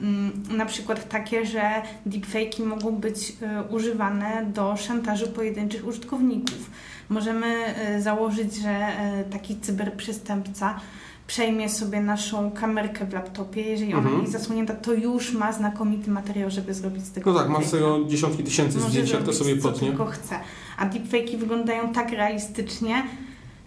Mm, 0.00 0.42
na 0.50 0.66
przykład 0.66 1.08
takie, 1.08 1.46
że 1.46 1.82
deepfake'i 2.06 2.64
mogą 2.64 2.90
być 2.90 3.32
e, 3.42 3.62
używane 3.62 4.46
do 4.54 4.76
szantażu 4.76 5.28
pojedynczych 5.28 5.86
użytkowników. 5.86 6.70
Możemy 7.08 7.46
e, 7.46 8.02
założyć, 8.02 8.54
że 8.54 8.70
e, 8.70 9.24
taki 9.24 9.60
cyberprzestępca 9.60 10.80
przejmie 11.28 11.68
sobie 11.68 12.00
naszą 12.00 12.50
kamerkę 12.50 13.06
w 13.06 13.12
laptopie, 13.12 13.62
jeżeli 13.62 13.94
ona 13.94 14.02
mhm. 14.02 14.20
jest 14.20 14.32
zasłonięta, 14.32 14.74
to 14.74 14.92
już 14.92 15.32
ma 15.32 15.52
znakomity 15.52 16.10
materiał, 16.10 16.50
żeby 16.50 16.74
zrobić 16.74 17.04
z 17.04 17.12
tego 17.12 17.32
No 17.32 17.38
tak, 17.38 17.48
ma 17.48 17.62
z 17.62 17.70
tego 17.70 18.04
dziesiątki 18.06 18.44
tysięcy 18.44 18.80
zdjęć, 18.80 19.10
jak 19.10 19.22
to 19.22 19.32
sobie 19.32 19.56
potnie. 19.56 19.88
tylko 19.88 20.06
chce. 20.06 20.40
A 20.78 20.86
deepfake'i 20.86 21.36
wyglądają 21.36 21.92
tak 21.92 22.12
realistycznie, 22.12 23.02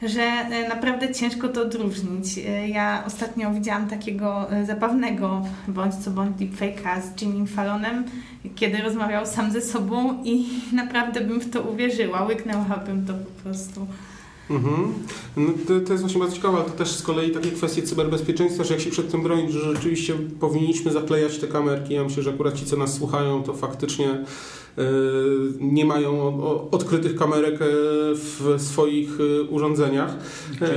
że 0.01 0.22
e, 0.22 0.70
naprawdę 0.70 1.13
ciężko 1.13 1.48
to 1.48 1.62
odróżnić. 1.62 2.38
E, 2.38 2.68
ja 2.68 3.03
ostatnio 3.08 3.51
widziałam 3.53 3.88
takiego 3.88 4.51
e, 4.51 4.65
zabawnego 4.65 5.46
bądź 5.68 5.96
co 5.96 6.12
bądź 6.12 6.38
deepfake'a 6.38 7.01
z 7.01 7.22
Jimmy 7.22 7.48
Fallonem, 7.48 8.06
kiedy 8.56 8.82
rozmawiał 8.82 9.25
sam 9.25 9.51
ze 9.51 9.62
sobą 9.62 10.24
i 10.24 10.46
naprawdę 10.74 11.22
bym 11.22 11.41
w 11.41 11.50
to 11.50 11.62
uwierzyła, 11.62 12.24
łyknęłabym 12.24 13.06
to 13.06 13.13
po 13.13 13.44
prostu. 13.44 13.88
Mhm. 14.51 14.93
No 15.38 15.53
to, 15.67 15.79
to, 15.79 15.93
jest 15.93 16.03
właśnie 16.03 16.20
bardzo 16.20 16.36
ciekawe, 16.36 16.58
ale 16.58 16.65
to 16.65 16.72
też 16.72 16.91
z 16.91 17.01
kolei 17.01 17.31
takie 17.31 17.51
kwestie 17.51 17.81
cyberbezpieczeństwa, 17.81 18.63
że 18.63 18.74
jak 18.74 18.84
się 18.84 18.89
przed 18.89 19.12
tym 19.12 19.24
bronić, 19.24 19.51
że 19.51 19.74
rzeczywiście 19.74 20.13
powinniśmy 20.39 20.91
zaklejać 20.91 21.38
te 21.38 21.48
kamerki. 21.48 21.93
Ja 21.93 22.03
myślę, 22.03 22.24
że 22.24 22.29
akurat 22.29 22.60
ci, 22.60 22.65
co 22.65 22.77
nas 22.77 22.93
słuchają, 22.93 23.43
to 23.43 23.53
faktycznie 23.53 24.10
e, 24.10 24.24
nie 25.60 25.86
mają 25.86 26.41
odkrytych 26.72 27.15
kamerek 27.15 27.55
e, 27.55 27.65
w 28.13 28.55
swoich 28.58 29.10
e, 29.20 29.43
urządzeniach. 29.43 30.17
Ja 30.62 30.67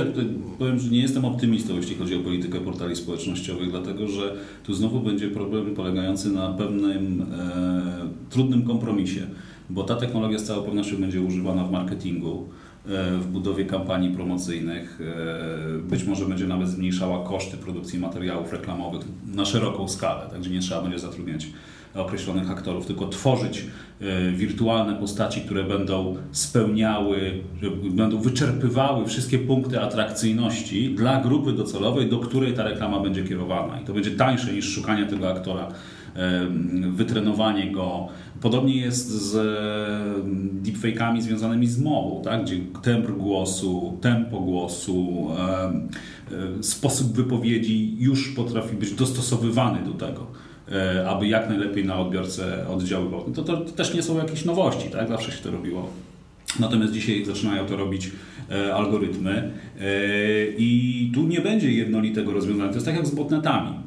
powiem, 0.59 0.79
że 0.79 0.89
nie 0.89 1.01
jestem 1.01 1.25
optymistą, 1.25 1.75
jeśli 1.75 1.95
chodzi 1.95 2.15
o 2.15 2.19
politykę 2.19 2.59
portali 2.59 2.95
społecznościowych, 2.95 3.71
dlatego 3.71 4.07
że 4.07 4.35
tu 4.63 4.73
znowu 4.73 4.99
będzie 4.99 5.27
problem 5.27 5.75
polegający 5.75 6.29
na 6.29 6.53
pewnym 6.53 7.21
e, 7.21 8.09
trudnym 8.29 8.63
kompromisie, 8.63 9.27
bo 9.69 9.83
ta 9.83 9.95
technologia 9.95 10.39
z 10.39 10.43
całą 10.43 10.63
pewnością 10.63 10.97
będzie 10.97 11.21
używana 11.21 11.63
w 11.63 11.71
marketingu. 11.71 12.49
E, 12.87 13.17
w 13.17 13.27
budowie 13.27 13.65
kampanii 13.65 14.09
promocyjnych. 14.09 14.99
E, 15.01 15.79
być 15.79 16.03
może 16.03 16.25
będzie 16.25 16.47
nawet 16.47 16.69
zmniejszała 16.69 17.27
koszty 17.27 17.57
produkcji 17.57 17.99
materiałów 17.99 18.53
reklamowych 18.53 19.01
na 19.35 19.45
szeroką 19.45 19.87
skalę, 19.87 20.29
także 20.31 20.49
nie 20.49 20.59
trzeba 20.59 20.81
będzie 20.81 20.99
zatrudniać 20.99 21.47
określonych 21.95 22.51
aktorów, 22.51 22.85
tylko 22.85 23.07
tworzyć 23.07 23.65
e, 24.01 24.31
wirtualne 24.31 24.95
postaci, 24.95 25.41
które 25.41 25.63
będą 25.63 26.15
spełniały, 26.31 27.41
będą 27.89 28.17
wyczerpywały 28.17 29.05
wszystkie 29.05 29.39
punkty 29.39 29.81
atrakcyjności 29.81 30.95
dla 30.95 31.21
grupy 31.21 31.53
docelowej, 31.53 32.09
do 32.09 32.19
której 32.19 32.53
ta 32.53 32.63
reklama 32.63 32.99
będzie 32.99 33.23
kierowana. 33.23 33.81
I 33.81 33.85
to 33.85 33.93
będzie 33.93 34.11
tańsze 34.11 34.53
niż 34.53 34.73
szukanie 34.73 35.05
tego 35.05 35.29
aktora 35.29 35.67
wytrenowanie 36.91 37.71
go. 37.71 38.07
Podobnie 38.41 38.77
jest 38.77 39.09
z 39.09 39.33
deepfake'ami 40.63 41.21
związanymi 41.21 41.67
z 41.67 41.81
mową, 41.81 42.21
tak? 42.21 42.43
gdzie 42.43 42.55
temp 42.81 43.11
głosu, 43.11 43.97
tempo 44.01 44.39
głosu, 44.39 45.27
e, 46.59 46.63
sposób 46.63 47.13
wypowiedzi 47.13 47.95
już 47.99 48.27
potrafi 48.27 48.75
być 48.75 48.91
dostosowywany 48.91 49.79
do 49.85 49.91
tego 49.91 50.21
e, 50.21 50.44
aby 51.07 51.27
jak 51.27 51.49
najlepiej 51.49 51.85
na 51.85 51.99
odbiorcę 51.99 52.67
oddziaływał. 52.67 53.21
To, 53.35 53.43
to, 53.43 53.57
to, 53.57 53.71
też 53.71 53.93
nie 53.93 54.03
są 54.03 54.17
jakieś 54.17 54.45
nowości, 54.45 54.89
tak? 54.89 55.09
Zawsze 55.09 55.31
się 55.31 55.43
to 55.43 55.51
robiło. 55.51 55.89
Natomiast 56.59 56.93
dzisiaj 56.93 57.25
zaczynają 57.25 57.65
to 57.65 57.77
robić 57.77 58.11
e, 58.51 58.75
algorytmy 58.75 59.51
e, 59.79 59.85
i 60.57 61.11
tu 61.13 61.23
nie 61.23 61.41
będzie 61.41 61.71
jednolitego 61.71 62.33
rozwiązania. 62.33 62.69
To 62.69 62.75
jest 62.75 62.85
tak 62.85 62.95
jak 62.95 63.07
z 63.07 63.15
botnetami. 63.15 63.84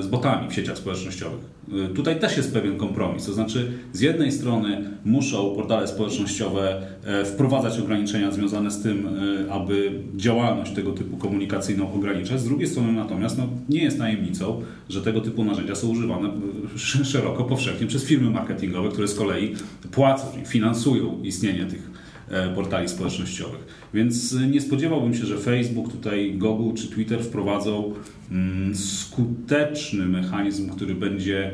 Z 0.00 0.06
botami 0.06 0.50
w 0.50 0.54
sieciach 0.54 0.78
społecznościowych. 0.78 1.60
Tutaj 1.94 2.20
też 2.20 2.36
jest 2.36 2.54
pewien 2.54 2.76
kompromis, 2.76 3.26
to 3.26 3.32
znaczy 3.32 3.72
z 3.92 4.00
jednej 4.00 4.32
strony 4.32 4.90
muszą 5.04 5.54
portale 5.54 5.88
społecznościowe 5.88 6.82
wprowadzać 7.24 7.78
ograniczenia 7.78 8.32
związane 8.32 8.70
z 8.70 8.82
tym, 8.82 9.08
aby 9.50 9.92
działalność 10.16 10.72
tego 10.72 10.92
typu 10.92 11.16
komunikacyjną 11.16 11.92
ograniczać, 11.92 12.40
z 12.40 12.44
drugiej 12.44 12.68
strony 12.68 12.92
natomiast 12.92 13.38
no, 13.38 13.46
nie 13.68 13.82
jest 13.82 13.98
tajemnicą, 13.98 14.62
że 14.88 15.02
tego 15.02 15.20
typu 15.20 15.44
narzędzia 15.44 15.74
są 15.74 15.88
używane 15.88 16.30
szeroko, 17.12 17.44
powszechnie 17.44 17.86
przez 17.86 18.04
firmy 18.04 18.30
marketingowe, 18.30 18.88
które 18.88 19.08
z 19.08 19.14
kolei 19.14 19.54
płacą, 19.90 20.26
czyli 20.32 20.46
finansują 20.46 21.22
istnienie 21.22 21.66
tych 21.66 21.90
E, 21.90 22.09
portali 22.54 22.88
społecznościowych. 22.88 23.88
Więc 23.94 24.34
e, 24.34 24.46
nie 24.46 24.60
spodziewałbym 24.60 25.14
się, 25.14 25.26
że 25.26 25.38
Facebook, 25.38 25.92
tutaj 25.92 26.34
Google 26.34 26.80
czy 26.82 26.88
Twitter 26.88 27.24
wprowadzą 27.24 27.94
mm, 28.30 28.76
skuteczny 28.76 30.06
mechanizm, 30.06 30.70
który 30.70 30.94
będzie 30.94 31.50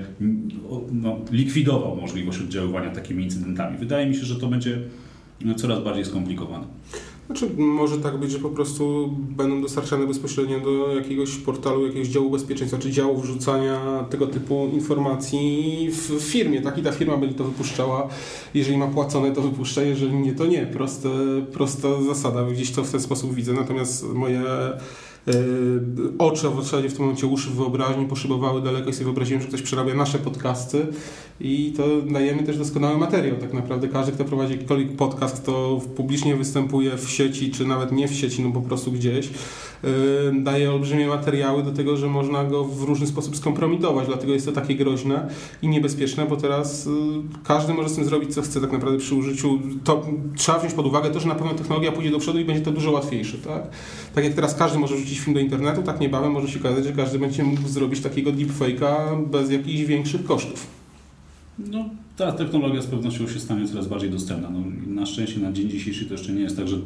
no, 0.92 1.20
likwidował 1.30 1.96
możliwość 1.96 2.40
oddziaływania 2.40 2.90
takimi 2.90 3.24
incydentami. 3.24 3.78
Wydaje 3.78 4.06
mi 4.06 4.14
się, 4.14 4.24
że 4.24 4.36
to 4.36 4.46
będzie 4.46 4.78
no, 5.44 5.54
coraz 5.54 5.84
bardziej 5.84 6.04
skomplikowane. 6.04 6.66
Znaczy, 7.26 7.50
może 7.56 7.98
tak 7.98 8.16
być, 8.16 8.30
że 8.30 8.38
po 8.38 8.48
prostu 8.48 9.14
będą 9.16 9.62
dostarczane 9.62 10.06
bezpośrednio 10.06 10.60
do 10.60 10.94
jakiegoś 10.94 11.36
portalu, 11.36 11.86
jakiegoś 11.86 12.08
działu 12.08 12.30
bezpieczeństwa, 12.30 12.78
czy 12.78 12.90
działu 12.90 13.20
wrzucania 13.20 14.04
tego 14.10 14.26
typu 14.26 14.68
informacji 14.72 15.88
w 15.90 16.22
firmie, 16.22 16.62
tak? 16.62 16.78
I 16.78 16.82
ta 16.82 16.92
firma 16.92 17.16
będzie 17.16 17.34
to 17.34 17.44
wypuszczała. 17.44 18.08
Jeżeli 18.54 18.78
ma 18.78 18.86
płacone, 18.86 19.32
to 19.32 19.42
wypuszcza, 19.42 19.82
jeżeli 19.82 20.14
nie, 20.14 20.32
to 20.32 20.46
nie. 20.46 20.66
Proste, 20.66 21.08
prosta 21.52 22.02
zasada. 22.02 22.44
Gdzieś 22.44 22.70
to 22.70 22.84
w 22.84 22.90
ten 22.90 23.00
sposób 23.00 23.34
widzę. 23.34 23.52
Natomiast 23.52 24.12
moje 24.14 24.42
oczy, 26.18 26.46
a 26.46 26.50
w 26.50 26.64
zasadzie 26.64 26.88
w 26.88 26.92
tym 26.92 27.02
momencie 27.02 27.26
uszy 27.26 27.50
wyobraźni 27.50 28.06
poszybowały 28.06 28.62
daleko 28.62 28.90
i 28.90 28.92
sobie 28.92 29.04
wyobraziłem, 29.04 29.42
że 29.42 29.48
ktoś 29.48 29.62
przerabia 29.62 29.94
nasze 29.94 30.18
podcasty 30.18 30.86
i 31.40 31.72
to 31.76 31.84
dajemy 32.12 32.42
też 32.42 32.58
doskonały 32.58 32.98
materiał. 32.98 33.36
Tak 33.36 33.52
naprawdę 33.52 33.88
każdy, 33.88 34.12
kto 34.12 34.24
prowadzi 34.24 34.52
jakikolwiek 34.52 34.96
podcast, 34.96 35.46
to 35.46 35.80
publicznie 35.96 36.36
występuje 36.36 36.96
w 36.96 37.10
sieci, 37.10 37.50
czy 37.50 37.64
nawet 37.64 37.92
nie 37.92 38.08
w 38.08 38.14
sieci, 38.14 38.42
no 38.42 38.52
po 38.52 38.60
prostu 38.60 38.92
gdzieś, 38.92 39.26
e, 39.26 39.90
daje 40.42 40.72
olbrzymie 40.72 41.06
materiały 41.06 41.62
do 41.62 41.72
tego, 41.72 41.96
że 41.96 42.08
można 42.08 42.44
go 42.44 42.64
w 42.64 42.82
różny 42.82 43.06
sposób 43.06 43.36
skompromitować, 43.36 44.06
dlatego 44.06 44.32
jest 44.32 44.46
to 44.46 44.52
takie 44.52 44.74
groźne 44.74 45.28
i 45.62 45.68
niebezpieczne, 45.68 46.26
bo 46.26 46.36
teraz 46.36 46.86
e, 46.86 46.90
każdy 47.44 47.74
może 47.74 47.88
z 47.88 47.94
tym 47.94 48.04
zrobić, 48.04 48.34
co 48.34 48.42
chce 48.42 48.60
tak 48.60 48.72
naprawdę 48.72 48.98
przy 48.98 49.14
użyciu. 49.14 49.58
To 49.84 50.06
trzeba 50.36 50.58
wziąć 50.58 50.74
pod 50.74 50.86
uwagę 50.86 51.10
to, 51.10 51.20
że 51.20 51.28
na 51.28 51.34
pewno 51.34 51.54
technologia 51.54 51.92
pójdzie 51.92 52.10
do 52.10 52.18
przodu 52.18 52.38
i 52.38 52.44
będzie 52.44 52.62
to 52.62 52.72
dużo 52.72 52.90
łatwiejsze, 52.90 53.38
tak? 53.38 53.62
Tak 54.14 54.24
jak 54.24 54.34
teraz 54.34 54.54
każdy 54.54 54.78
może 54.78 54.96
wrzucić 55.16 55.24
film 55.24 55.34
do 55.34 55.40
internetu, 55.40 55.82
tak 55.82 56.00
niebawem 56.00 56.32
może 56.32 56.48
się 56.48 56.60
okazać, 56.60 56.84
że 56.84 56.92
każdy 56.92 57.18
będzie 57.18 57.44
mógł 57.44 57.68
zrobić 57.68 58.00
takiego 58.00 58.32
deepfake'a 58.32 59.26
bez 59.30 59.50
jakichś 59.50 59.82
większych 59.82 60.24
kosztów. 60.24 60.66
No, 61.58 61.88
ta 62.16 62.32
technologia 62.32 62.82
z 62.82 62.86
pewnością 62.86 63.28
się 63.28 63.40
stanie 63.40 63.68
coraz 63.68 63.86
bardziej 63.86 64.10
dostępna. 64.10 64.50
No, 64.50 64.60
na 64.86 65.06
szczęście 65.06 65.40
na 65.40 65.52
dzień 65.52 65.70
dzisiejszy 65.70 66.06
to 66.06 66.14
jeszcze 66.14 66.32
nie 66.32 66.40
jest 66.40 66.56
tak, 66.56 66.68
że 66.68 66.76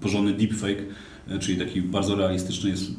porządny 0.00 0.32
deepfake, 0.32 0.82
e, 1.28 1.38
czyli 1.38 1.58
taki 1.58 1.82
bardzo 1.82 2.16
realistyczny 2.16 2.70
jest 2.70 2.90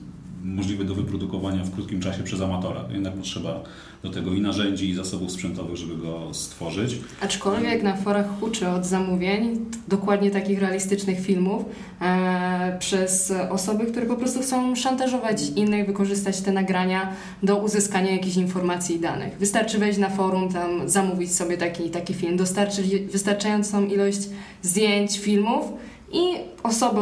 możliwy 0.43 0.85
do 0.85 0.95
wyprodukowania 0.95 1.63
w 1.63 1.71
krótkim 1.71 2.01
czasie 2.01 2.23
przez 2.23 2.41
amatora. 2.41 2.85
Jednak 2.93 3.13
potrzeba 3.13 3.63
do 4.03 4.09
tego 4.09 4.33
i 4.33 4.41
narzędzi, 4.41 4.89
i 4.89 4.95
zasobów 4.95 5.31
sprzętowych, 5.31 5.75
żeby 5.75 5.97
go 5.97 6.33
stworzyć. 6.33 6.97
Aczkolwiek 7.21 7.83
na 7.83 7.95
forach 7.95 8.39
huczy 8.39 8.67
od 8.67 8.85
zamówień 8.85 9.65
dokładnie 9.87 10.31
takich 10.31 10.59
realistycznych 10.59 11.19
filmów 11.19 11.65
e, 12.01 12.77
przez 12.79 13.33
osoby, 13.49 13.85
które 13.85 14.05
po 14.05 14.15
prostu 14.15 14.39
chcą 14.39 14.75
szantażować 14.75 15.41
innych, 15.55 15.87
wykorzystać 15.87 16.41
te 16.41 16.51
nagrania 16.51 17.13
do 17.43 17.57
uzyskania 17.57 18.11
jakichś 18.11 18.35
informacji 18.35 18.95
i 18.95 18.99
danych. 18.99 19.37
Wystarczy 19.37 19.79
wejść 19.79 19.99
na 19.99 20.09
forum, 20.09 20.49
tam 20.53 20.89
zamówić 20.89 21.35
sobie 21.35 21.57
taki, 21.57 21.89
taki 21.89 22.13
film, 22.13 22.37
dostarczyć 22.37 22.95
wystarczającą 22.95 23.85
ilość 23.85 24.29
zdjęć, 24.61 25.19
filmów 25.19 25.65
i 26.11 26.35
osoby 26.63 26.99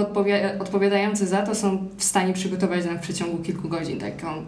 odpowiadające 0.60 1.28
za 1.28 1.42
to 1.42 1.56
są 1.56 1.88
w 1.98 2.04
stanie 2.04 2.34
przygotować 2.34 2.86
nam 2.86 2.98
w 2.98 3.02
przeciągu 3.02 3.44
kilku 3.44 3.70
godzin 3.70 4.00
taką 4.00 4.46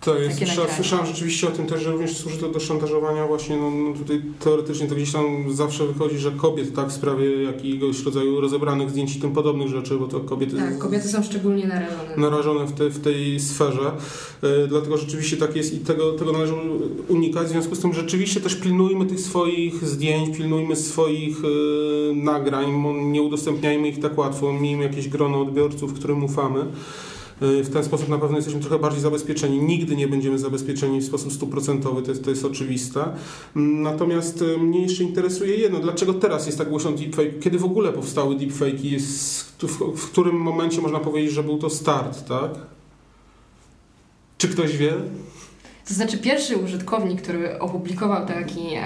to 0.00 0.18
jest, 0.18 0.40
słyszałem 0.76 1.06
rzeczywiście 1.06 1.48
o 1.48 1.50
tym 1.50 1.66
też, 1.66 1.82
że 1.82 1.90
również 1.90 2.16
służy 2.16 2.38
to 2.38 2.48
do 2.48 2.60
szantażowania 2.60 3.26
właśnie, 3.26 3.56
no, 3.56 3.70
no, 3.70 3.94
tutaj 3.98 4.22
teoretycznie 4.40 4.86
to 4.86 4.94
gdzieś 4.94 5.12
tam 5.12 5.54
zawsze 5.54 5.86
wychodzi, 5.86 6.18
że 6.18 6.30
kobiet, 6.30 6.74
tak, 6.74 6.88
w 6.88 6.92
sprawie 6.92 7.42
jakiegoś 7.42 8.04
rodzaju 8.04 8.40
rozebranych 8.40 8.90
zdjęć 8.90 9.16
i 9.16 9.20
tym 9.20 9.32
podobnych 9.32 9.68
rzeczy, 9.68 9.98
bo 9.98 10.08
to 10.08 10.20
kobiety... 10.20 10.56
Tak, 10.56 10.78
kobiety 10.78 11.08
są 11.08 11.22
szczególnie 11.22 11.66
narażone. 11.66 12.16
Narażone 12.16 12.66
w, 12.66 12.72
te, 12.72 12.90
w 12.90 13.00
tej 13.00 13.40
sferze, 13.40 13.92
e, 14.42 14.66
dlatego 14.66 14.96
rzeczywiście 14.96 15.36
tak 15.36 15.56
jest 15.56 15.74
i 15.74 15.78
tego, 15.78 16.12
tego 16.12 16.32
należy 16.32 16.54
unikać, 17.08 17.46
w 17.46 17.50
związku 17.50 17.74
z 17.74 17.80
tym 17.80 17.94
rzeczywiście 17.94 18.40
też 18.40 18.54
pilnujmy 18.54 19.06
tych 19.06 19.20
swoich 19.20 19.88
zdjęć, 19.88 20.36
pilnujmy 20.36 20.76
swoich 20.76 21.36
e, 21.38 22.14
nagrań, 22.14 22.66
nie 23.02 23.22
udostępniajmy 23.22 23.88
ich 23.88 24.00
tak 24.00 24.18
łatwo, 24.18 24.52
miejmy 24.52 24.82
jakieś 24.82 25.08
grono 25.08 25.40
odbiorców, 25.40 25.94
którym 25.94 26.24
ufamy. 26.24 26.64
Y, 27.42 27.64
w 27.64 27.70
ten 27.70 27.84
sposób 27.84 28.08
na 28.08 28.18
pewno 28.18 28.36
jesteśmy 28.36 28.60
trochę 28.60 28.78
bardziej 28.78 29.00
zabezpieczeni. 29.00 29.62
Nigdy 29.62 29.96
nie 29.96 30.08
będziemy 30.08 30.38
zabezpieczeni 30.38 31.00
w 31.00 31.04
sposób 31.04 31.32
stuprocentowy, 31.32 32.02
to 32.02 32.10
jest, 32.10 32.24
to 32.24 32.30
jest 32.30 32.44
oczywiste. 32.44 33.04
Mm, 33.56 33.82
natomiast 33.82 34.42
y, 34.42 34.58
mnie 34.58 34.82
jeszcze 34.82 35.04
interesuje 35.04 35.54
jedno, 35.54 35.78
dlaczego 35.78 36.14
teraz 36.14 36.46
jest 36.46 36.58
tak 36.58 36.68
głośno 36.68 36.92
deepfake? 36.92 37.38
Kiedy 37.40 37.58
w 37.58 37.64
ogóle 37.64 37.92
powstały 37.92 38.36
deepfake'i? 38.36 39.00
W, 39.66 39.98
w 40.00 40.10
którym 40.10 40.36
momencie 40.36 40.80
można 40.80 40.98
powiedzieć, 40.98 41.32
że 41.32 41.42
był 41.42 41.58
to 41.58 41.70
start, 41.70 42.28
tak? 42.28 42.50
Czy 44.38 44.48
ktoś 44.48 44.76
wie? 44.76 44.94
To 45.88 45.94
znaczy 45.94 46.18
pierwszy 46.18 46.56
użytkownik, 46.56 47.22
który 47.22 47.58
opublikował 47.58 48.26
taki, 48.26 48.74
e, 48.74 48.80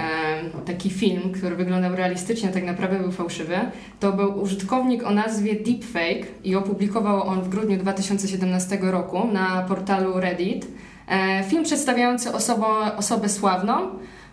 taki 0.65 0.89
film, 0.89 1.31
który 1.31 1.55
wyglądał 1.55 1.95
realistycznie, 1.95 2.49
tak 2.49 2.63
naprawdę 2.63 2.99
był 2.99 3.11
fałszywy, 3.11 3.55
to 3.99 4.11
był 4.11 4.41
użytkownik 4.41 5.03
o 5.03 5.11
nazwie 5.11 5.55
Deepfake 5.55 6.27
i 6.43 6.55
opublikował 6.55 7.23
on 7.23 7.41
w 7.41 7.49
grudniu 7.49 7.77
2017 7.77 8.77
roku 8.81 9.27
na 9.27 9.65
portalu 9.67 10.19
Reddit. 10.19 10.67
E, 11.07 11.43
film 11.43 11.63
przedstawiający 11.63 12.33
osobę, 12.33 12.97
osobę 12.97 13.29
sławną, 13.29 13.89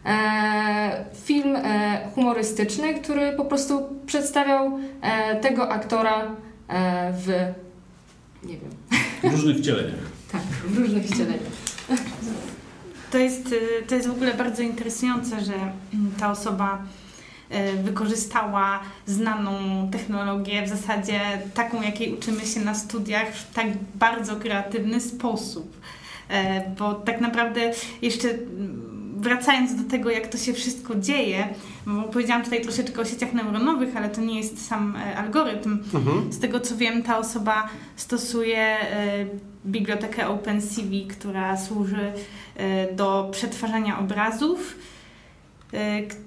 e, 0.06 1.04
film 1.24 1.56
e, 1.56 2.09
humorystyczny, 2.14 2.94
który 2.94 3.33
po 3.33 3.44
prostu 3.44 3.80
przedstawiał 4.06 4.78
e, 5.02 5.37
tego 5.37 5.68
aktora 5.68 6.37
e, 6.68 7.12
w 7.12 7.26
nie 8.42 8.56
wiem. 8.56 8.70
W 9.22 9.35
różnych 9.35 9.56
wcieleniach. 9.56 10.11
tak, 10.33 10.42
w 10.42 10.78
różnych 10.78 11.04
wcieleniach. 11.04 11.52
To 13.11 13.18
jest, 13.18 13.53
y, 13.53 13.83
to 13.88 13.94
jest 13.94 14.09
w 14.09 14.12
ogóle 14.12 14.35
bardzo 14.35 14.62
interesujące, 14.62 15.40
że 15.40 15.53
mm, 15.55 16.12
ta 16.18 16.31
osoba 16.31 16.83
y, 17.53 17.83
wykorzystała 17.83 18.81
znaną 19.07 19.88
technologię, 19.92 20.62
w 20.66 20.68
zasadzie 20.68 21.20
taką, 21.55 21.83
jakiej 21.83 22.14
uczymy 22.14 22.46
się 22.46 22.61
na 22.61 22.75
studiach, 22.75 23.35
w 23.35 23.55
tak 23.55 23.66
bardzo 23.94 24.37
kreatywny 24.37 25.01
sposób. 25.01 25.81
E, 26.31 26.70
bo 26.79 26.94
tak 26.94 27.20
naprawdę 27.20 27.73
jeszcze 28.03 28.29
mm, 28.29 28.99
wracając 29.20 29.74
do 29.83 29.90
tego, 29.90 30.11
jak 30.11 30.26
to 30.26 30.38
się 30.38 30.52
wszystko 30.52 30.94
dzieje, 30.94 31.48
bo 31.87 32.02
powiedziałam 32.02 32.44
tutaj 32.44 32.62
troszeczkę 32.62 33.00
o 33.00 33.04
sieciach 33.04 33.33
neuronowych, 33.33 33.96
ale 33.96 34.09
to 34.09 34.20
nie 34.20 34.38
jest 34.38 34.66
sam 34.66 34.96
e, 34.96 35.16
algorytm. 35.16 35.78
Mhm. 35.94 36.33
Z 36.33 36.38
tego 36.38 36.61
co 36.61 36.76
wiem, 36.76 37.02
ta 37.02 37.18
osoba 37.18 37.68
stosuje 37.96 38.59
e, 38.59 39.26
bibliotekę 39.66 40.28
OpenCV, 40.28 40.90
która 41.09 41.56
służy 41.56 42.12
e, 42.56 42.94
do 42.94 43.28
przetwarzania 43.33 43.98
obrazów, 43.98 44.76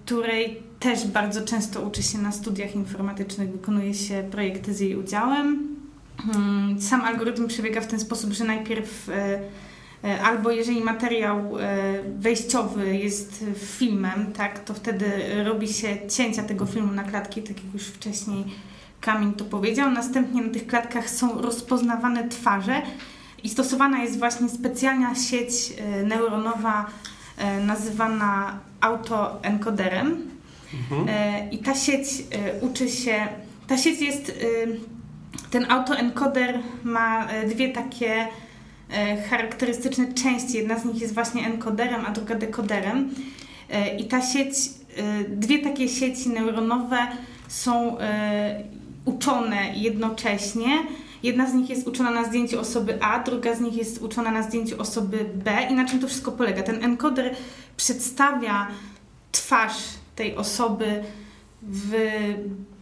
której 0.06 0.62
też 0.80 1.08
bardzo 1.08 1.46
często 1.46 1.82
uczy 1.82 2.04
się 2.04 2.18
na 2.18 2.32
studiach 2.32 2.76
informatycznych, 2.76 3.52
wykonuje 3.52 3.94
się 3.94 4.28
projekty 4.32 4.74
z 4.74 4.80
jej 4.80 4.96
udziałem. 4.96 5.68
Hmm, 6.18 6.82
sam 6.82 7.02
algorytm 7.02 7.48
przebiega 7.48 7.82
w 7.82 7.88
ten 7.88 8.00
sposób, 8.00 8.34
że 8.34 8.44
najpierw 8.44 9.10
albo 10.04 10.52
jeżeli 10.52 10.82
materiał 10.82 11.60
e, 11.60 11.76
wejściowy 12.18 12.98
jest 12.98 13.46
filmem, 13.56 14.34
tak, 14.34 14.60
to 14.60 14.74
wtedy 14.74 15.06
robi 15.44 15.74
się 15.74 15.88
cięcia 16.10 16.44
tego 16.44 16.66
filmu 16.66 16.94
na 16.94 17.04
klatki, 17.04 17.42
tak 17.42 17.64
jak 17.64 17.74
już 17.74 17.84
wcześniej 17.84 18.46
Kamień 19.02 19.34
to 19.34 19.46
powiedział. 19.46 19.92
Następnie 19.92 20.42
na 20.42 20.54
tych 20.54 20.68
klatkach 20.68 21.10
są 21.10 21.42
rozpoznawane 21.42 22.30
twarze 22.30 22.82
i 23.44 23.50
stosowana 23.50 24.04
jest 24.04 24.20
właśnie 24.20 24.50
specjalna 24.50 25.16
sieć 25.16 25.54
e, 25.78 26.04
neuronowa 26.04 26.86
nazywana 27.62 28.60
autoencoderem. 28.82 30.22
Mhm. 30.92 31.52
I 31.52 31.58
ta 31.58 31.76
sieć 31.76 32.08
uczy 32.62 32.90
się, 32.90 33.28
ta 33.68 33.78
sieć 33.78 34.02
jest, 34.02 34.40
ten 35.52 35.72
autoencoder 35.72 36.60
ma 36.84 37.28
dwie 37.48 37.70
takie 37.70 38.28
E, 38.28 38.43
charakterystyczne 39.30 40.14
części. 40.14 40.58
Jedna 40.58 40.80
z 40.80 40.86
nich 40.86 41.02
jest 41.02 41.14
właśnie 41.14 41.46
encoderem, 41.46 42.06
a 42.06 42.12
druga 42.12 42.36
dekoderem. 42.36 43.10
E, 43.70 43.98
I 43.98 44.06
ta 44.06 44.22
sieć, 44.22 44.56
e, 44.98 45.24
dwie 45.30 45.60
takie 45.60 45.90
sieci 45.90 46.30
neuronowe 46.30 46.98
są 47.48 47.98
uczone 49.06 49.74
jednocześnie 49.76 50.68
Jedna 51.24 51.50
z 51.50 51.54
nich 51.54 51.70
jest 51.70 51.88
uczona 51.88 52.12
na 52.12 52.24
zdjęciu 52.24 52.60
osoby 52.60 52.98
A, 53.02 53.20
druga 53.20 53.56
z 53.56 53.62
nich 53.62 53.76
jest 53.76 54.02
uczona 54.02 54.32
na 54.32 54.44
zdjęciu 54.44 54.82
osoby 54.82 55.26
B. 55.36 55.58
I 55.70 55.74
na 55.74 55.86
czym 55.86 56.00
to 56.00 56.08
wszystko 56.08 56.32
polega? 56.32 56.64
Ten 56.64 56.84
encoder 56.84 57.36
przedstawia 57.78 58.68
twarz 59.32 59.78
tej 60.16 60.36
osoby 60.36 61.04
w 61.62 61.94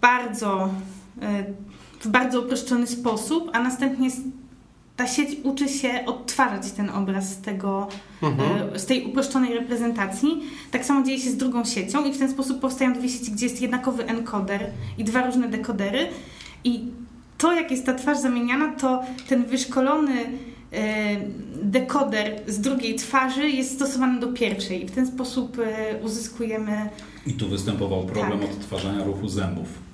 bardzo, 0.01 0.69
e, 1.21 1.43
w 1.99 2.07
bardzo 2.07 2.41
uproszczony 2.41 2.87
sposób, 2.87 3.49
a 3.53 3.63
następnie 3.63 4.09
ta 5.01 5.07
sieć 5.07 5.29
uczy 5.43 5.69
się 5.69 6.05
odtwarzać 6.05 6.71
ten 6.71 6.89
obraz 6.89 7.29
z, 7.29 7.41
tego, 7.41 7.87
mhm. 8.23 8.79
z 8.79 8.85
tej 8.85 9.05
uproszczonej 9.05 9.53
reprezentacji. 9.53 10.41
Tak 10.71 10.85
samo 10.85 11.03
dzieje 11.05 11.19
się 11.19 11.29
z 11.29 11.37
drugą 11.37 11.65
siecią 11.65 12.05
i 12.05 12.13
w 12.13 12.17
ten 12.17 12.31
sposób 12.31 12.59
powstają 12.59 12.93
dwie 12.93 13.09
sieci, 13.09 13.31
gdzie 13.31 13.45
jest 13.45 13.61
jednakowy 13.61 14.05
encoder 14.05 14.69
i 14.97 15.03
dwa 15.03 15.25
różne 15.25 15.47
dekodery. 15.47 16.07
I 16.63 16.83
to, 17.37 17.53
jak 17.53 17.71
jest 17.71 17.85
ta 17.85 17.93
twarz 17.93 18.17
zamieniana, 18.17 18.73
to 18.75 19.01
ten 19.29 19.45
wyszkolony 19.45 20.13
dekoder 21.63 22.41
z 22.47 22.59
drugiej 22.59 22.95
twarzy 22.95 23.49
jest 23.49 23.75
stosowany 23.75 24.19
do 24.19 24.27
pierwszej 24.27 24.83
i 24.83 24.87
w 24.87 24.91
ten 24.91 25.07
sposób 25.07 25.57
uzyskujemy... 26.03 26.89
I 27.27 27.33
tu 27.33 27.49
występował 27.49 28.03
problem 28.03 28.39
tak. 28.39 28.51
odtwarzania 28.51 29.03
ruchu 29.03 29.27
zębów 29.27 29.90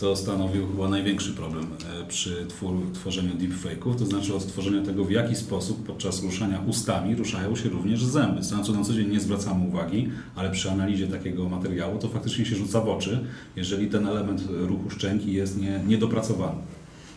to 0.00 0.16
stanowił 0.16 0.66
chyba 0.66 0.88
największy 0.88 1.32
problem 1.32 1.64
e, 1.64 2.06
przy 2.06 2.46
twór, 2.48 2.92
tworzeniu 2.94 3.34
deepfake'ów, 3.34 3.96
to 3.98 4.06
znaczy 4.06 4.34
odtworzenia 4.34 4.82
tego, 4.82 5.04
w 5.04 5.10
jaki 5.10 5.36
sposób 5.36 5.86
podczas 5.86 6.22
ruszania 6.22 6.60
ustami 6.66 7.14
ruszają 7.14 7.56
się 7.56 7.68
również 7.68 8.04
zęby. 8.04 8.40
Na 8.56 8.62
co 8.62 8.72
na 8.72 8.84
co 8.84 8.92
dzień 8.92 9.10
nie 9.10 9.20
zwracamy 9.20 9.66
uwagi, 9.68 10.08
ale 10.36 10.50
przy 10.50 10.70
analizie 10.70 11.06
takiego 11.06 11.48
materiału 11.48 11.98
to 11.98 12.08
faktycznie 12.08 12.44
się 12.46 12.56
rzuca 12.56 12.80
w 12.80 12.88
oczy, 12.88 13.24
jeżeli 13.56 13.86
ten 13.88 14.06
element 14.06 14.42
ruchu 14.48 14.90
szczęki 14.90 15.32
jest 15.32 15.60
nie, 15.60 15.80
niedopracowany. 15.86 16.58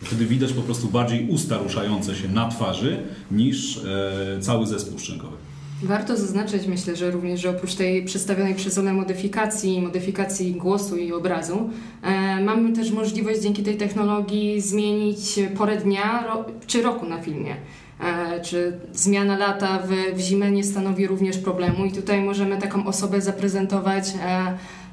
Wtedy 0.02 0.26
widać 0.26 0.54
po 0.54 0.62
prostu 0.62 0.88
bardziej 0.88 1.30
usta 1.30 1.58
ruszające 1.58 2.15
się 2.15 2.28
na 2.28 2.50
twarzy 2.50 2.98
niż 3.32 3.78
e, 3.78 4.38
cały 4.41 4.67
zespół 4.67 5.00
szczękowy. 5.00 5.38
Warto 5.84 6.17
zaznaczyć, 6.17 6.67
myślę, 6.67 6.96
że 6.96 7.12
również, 7.12 7.41
że 7.41 7.50
oprócz 7.50 7.76
tej 7.76 8.06
przedstawionej 8.06 8.56
przez 8.56 8.78
Olę 8.78 8.93
modyfikacji, 8.93 9.82
modyfikacji 9.82 10.52
głosu 10.52 10.98
i 10.98 11.13
obrazu, 11.13 11.69
e, 12.02 12.41
mamy 12.43 12.74
też 12.74 12.91
możliwość 12.91 13.41
dzięki 13.41 13.63
tej 13.63 13.78
technologii 13.78 14.62
zmienić 14.62 15.39
porę 15.58 15.78
dnia 15.78 16.24
ro, 16.28 16.46
czy 16.67 16.82
roku 16.82 17.06
na 17.06 17.22
filmie. 17.22 17.56
E, 18.00 18.41
czy 18.41 18.80
zmiana 18.93 19.38
lata 19.38 19.80
w, 19.80 20.17
w 20.17 20.19
zimę 20.19 20.52
nie 20.52 20.63
stanowi 20.63 21.08
również 21.08 21.38
problemu 21.38 21.86
i 21.86 21.91
tutaj 21.91 22.22
możemy 22.22 22.58
taką 22.58 22.86
osobę 22.86 23.22
zaprezentować 23.22 24.10
e, 24.10 24.13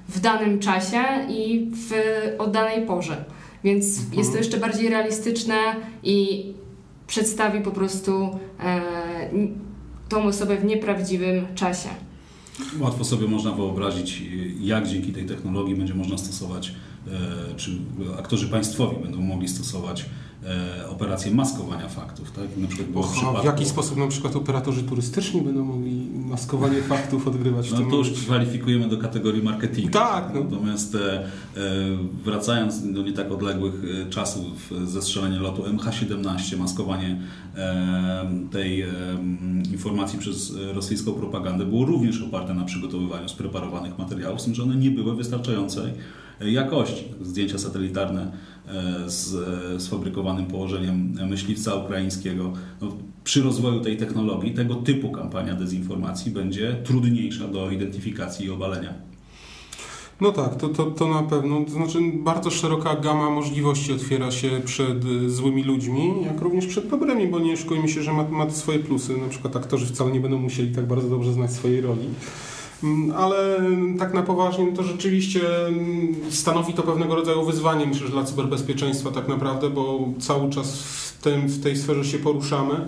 w 0.09 0.21
danym 0.21 0.59
czasie 0.59 1.03
i 1.29 1.71
w, 1.73 1.93
o 2.39 2.47
danej 2.47 2.87
porze. 2.87 3.25
Więc 3.65 3.99
mhm. 3.99 4.19
jest 4.19 4.33
to 4.33 4.39
jeszcze 4.39 4.57
bardziej 4.57 4.89
realistyczne 4.89 5.57
i 6.03 6.47
przedstawi 7.07 7.61
po 7.61 7.71
prostu 7.71 8.39
e, 8.65 8.81
tą 10.11 10.25
osobę 10.25 10.57
w 10.57 10.65
nieprawdziwym 10.65 11.47
czasie. 11.55 11.89
Łatwo 12.81 13.05
sobie 13.05 13.27
można 13.27 13.53
wyobrazić, 13.53 14.23
jak 14.61 14.89
dzięki 14.89 15.13
tej 15.13 15.27
technologii 15.27 15.75
będzie 15.77 15.95
można 15.95 16.19
stosować, 16.19 16.75
e, 17.07 17.55
czy 17.57 17.71
aktorzy 18.19 18.49
państwowi 18.49 18.97
będą 19.03 19.21
mogli 19.21 19.49
stosować 19.49 20.05
operacje 20.89 21.35
maskowania 21.35 21.89
faktów. 21.89 22.31
Tak? 22.31 22.45
Na 22.57 22.69
przykład 22.69 23.07
przypadku... 23.13 23.43
w 23.43 23.45
jaki 23.45 23.65
sposób 23.65 23.97
na 23.97 24.07
przykład 24.07 24.37
operatorzy 24.37 24.83
turystyczni 24.83 25.43
będą 25.43 25.65
mogli 25.65 26.09
maskowanie 26.15 26.83
faktów 26.95 27.29
odgrywać 27.29 27.69
w 27.69 27.73
no, 27.73 27.79
tym 27.79 27.91
to 27.91 27.97
już 27.97 28.11
kwalifikujemy 28.11 28.89
do 28.89 28.99
kategorii 28.99 29.43
marketingu. 29.43 29.93
Tak. 29.93 30.31
No. 30.35 30.45
Natomiast 30.45 30.95
e, 30.95 31.29
wracając 32.25 32.93
do 32.93 33.03
nie 33.03 33.13
tak 33.13 33.33
odległych 33.33 33.75
czasów 34.11 34.71
zestrzelenia 34.85 35.41
lotu 35.41 35.63
MH17, 35.63 36.59
maskowanie 36.59 37.21
tej 38.51 38.85
informacji 39.73 40.19
przez 40.19 40.53
rosyjską 40.75 41.13
propagandę 41.13 41.67
było 41.67 41.85
również 41.85 42.23
oparte 42.23 42.55
na 42.55 42.65
przygotowywaniu 42.65 43.29
spreparowanych 43.29 43.99
materiałów, 43.99 44.41
z 44.41 44.45
tym, 44.45 44.55
że 44.55 44.63
one 44.63 44.77
nie 44.77 44.91
były 44.91 45.17
wystarczającej 45.17 45.93
jakości. 46.41 47.05
Zdjęcia 47.23 47.59
satelitarne 47.59 48.33
e, 48.69 49.11
z 49.11 49.83
położeniem 50.37 51.15
myśliwca 51.29 51.75
ukraińskiego. 51.75 52.53
No, 52.81 52.89
przy 53.25 53.43
rozwoju 53.43 53.81
tej 53.81 53.97
technologii 53.97 54.55
tego 54.55 54.75
typu 54.75 55.13
kampania 55.13 55.55
dezinformacji 55.55 56.33
będzie 56.33 56.77
trudniejsza 56.85 57.49
do 57.49 57.71
identyfikacji 57.71 58.47
i 58.47 58.51
obalenia. 58.51 58.95
No 60.21 60.33
tak, 60.33 60.57
to, 60.57 60.69
to, 60.69 60.85
to 60.85 61.09
na 61.09 61.23
pewno. 61.23 61.65
To 61.65 61.71
znaczy 61.71 61.99
bardzo 62.15 62.51
szeroka 62.51 62.97
gama 62.97 63.31
możliwości 63.31 63.93
otwiera 63.93 64.31
się 64.31 64.61
przed 64.65 65.05
y, 65.05 65.31
złymi 65.31 65.65
ludźmi, 65.65 66.13
jak 66.25 66.41
również 66.41 66.67
przed 66.67 66.89
dobrymi, 66.89 67.29
bo 67.29 67.39
nie 67.39 67.57
szukujmy 67.57 67.89
się, 67.89 68.03
że 68.03 68.13
ma, 68.13 68.23
ma 68.23 68.51
swoje 68.51 68.79
plusy. 68.79 69.17
Na 69.17 69.29
przykład 69.29 69.57
aktorzy 69.57 69.87
wcale 69.87 70.13
nie 70.13 70.21
będą 70.21 70.39
musieli 70.39 70.75
tak 70.75 70.87
bardzo 70.87 71.09
dobrze 71.09 71.33
znać 71.33 71.53
swojej 71.53 71.81
roli. 71.81 72.09
Mm, 72.85 73.13
ale 73.17 73.61
tak 73.99 74.15
na 74.15 74.23
poważnie 74.23 74.73
to 74.73 74.83
rzeczywiście 74.83 75.67
mm, 75.67 76.15
stanowi 76.31 76.75
to 76.75 76.83
pewnego 76.83 77.15
rodzaju 77.15 77.45
wyzwanie, 77.45 77.87
myślę, 77.87 78.09
dla 78.09 78.25
cyberbezpieczeństwa 78.25 79.11
tak 79.11 79.29
naprawdę, 79.29 79.71
bo 79.71 80.09
cały 80.21 80.51
czas 80.51 80.83
w, 80.83 81.23
tym, 81.23 81.47
w 81.47 81.63
tej 81.63 81.77
sferze 81.77 82.05
się 82.05 82.19
poruszamy 82.19 82.87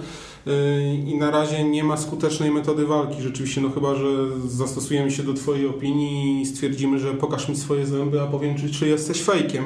i 1.06 1.14
na 1.18 1.30
razie 1.30 1.64
nie 1.64 1.84
ma 1.84 1.96
skutecznej 1.96 2.50
metody 2.50 2.86
walki. 2.86 3.22
Rzeczywiście, 3.22 3.60
no 3.60 3.70
chyba, 3.70 3.94
że 3.94 4.06
zastosujemy 4.46 5.10
się 5.10 5.22
do 5.22 5.34
Twojej 5.34 5.66
opinii 5.66 6.42
i 6.42 6.46
stwierdzimy, 6.46 6.98
że 6.98 7.14
pokaż 7.14 7.48
mi 7.48 7.56
swoje 7.56 7.86
zęby, 7.86 8.20
a 8.20 8.26
powiem, 8.26 8.54
czy, 8.72 8.88
jesteś 8.88 9.22
fejkiem. 9.22 9.64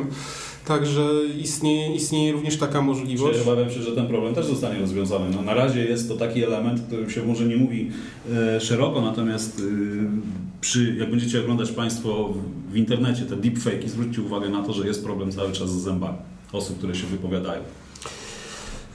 Także 0.65 1.11
istnieje, 1.43 1.95
istnieje 1.95 2.33
również 2.33 2.57
taka 2.57 2.83
możliwość. 2.83 3.39
Ja 3.39 3.53
obawiam 3.53 3.71
się, 3.71 3.83
że 3.83 3.93
ten 3.93 4.07
problem 4.07 4.35
też 4.35 4.47
zostanie 4.47 4.81
rozwiązany. 4.81 5.37
No, 5.37 5.43
na 5.43 5.55
razie 5.55 5.85
jest 5.85 6.09
to 6.09 6.17
taki 6.17 6.45
element, 6.45 6.81
którym 6.81 7.11
się 7.11 7.23
może 7.23 7.45
nie 7.45 7.57
mówi 7.57 7.91
e, 8.33 8.61
szeroko, 8.61 9.01
natomiast 9.01 9.61
e, 9.61 9.63
przy, 10.61 10.97
jak 10.99 11.11
będziecie 11.11 11.41
oglądać 11.41 11.73
Państwo 11.73 12.29
w, 12.29 12.73
w 12.73 12.77
internecie 12.77 13.23
te 13.23 13.37
deepfake, 13.37 13.89
zwróćcie 13.89 14.23
uwagę 14.23 14.49
na 14.49 14.63
to, 14.63 14.73
że 14.73 14.87
jest 14.87 15.05
problem 15.05 15.33
cały 15.33 15.53
czas 15.53 15.71
z 15.71 15.83
zębami 15.83 16.19
osób, 16.53 16.79
które 16.79 16.95
się 16.95 17.07
wypowiadają. 17.07 17.63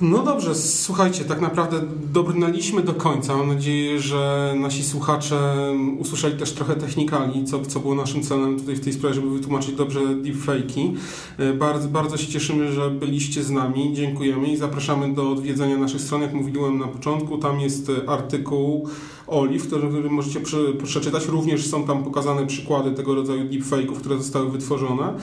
No 0.02 0.24
dobrze, 0.24 0.56
słuchajcie, 0.56 1.26
tak 1.26 1.42
naprawdę 1.42 1.82
dobrnęliśmy 2.14 2.82
do 2.82 2.94
końca. 2.94 3.38
Mam 3.38 3.48
nadzieję, 3.48 4.00
że 4.00 4.54
nasi 4.60 4.84
słuchacze 4.84 5.56
usłyszeli 6.00 6.38
też 6.38 6.52
trochę 6.52 6.76
technikali, 6.76 7.46
co, 7.46 7.66
co 7.66 7.80
było 7.80 7.96
naszym 7.96 8.24
celem 8.24 8.60
tutaj 8.60 8.76
w 8.76 8.80
tej 8.80 8.94
sprawie, 8.94 9.16
żeby 9.16 9.30
wytłumaczyć 9.30 9.76
dobrze 9.76 10.00
deepfake'i. 10.00 10.96
E, 11.38 11.54
bardzo, 11.54 11.88
bardzo 11.88 12.18
się 12.18 12.28
cieszymy, 12.28 12.72
że 12.72 12.90
byliście 12.90 13.44
z 13.44 13.50
nami. 13.50 13.94
Dziękujemy 13.94 14.48
i 14.48 14.58
zapraszamy 14.58 15.14
do 15.14 15.32
odwiedzenia 15.32 15.78
naszych 15.78 16.02
stron. 16.02 16.22
Jak 16.22 16.34
mówiłem 16.34 16.78
na 16.78 16.88
początku, 16.88 17.38
tam 17.38 17.60
jest 17.60 17.92
artykuł 18.08 18.90
Olive, 19.32 19.68
który 19.68 20.10
możecie 20.10 20.40
przeczytać. 20.84 21.26
Również 21.28 21.68
są 21.68 21.84
tam 21.84 22.04
pokazane 22.04 22.48
przykłady 22.48 22.92
tego 22.92 23.16
rodzaju 23.16 23.44
deepfake'ów, 23.44 23.96
które 23.96 24.18
zostały 24.18 24.52
wytworzone. 24.52 25.14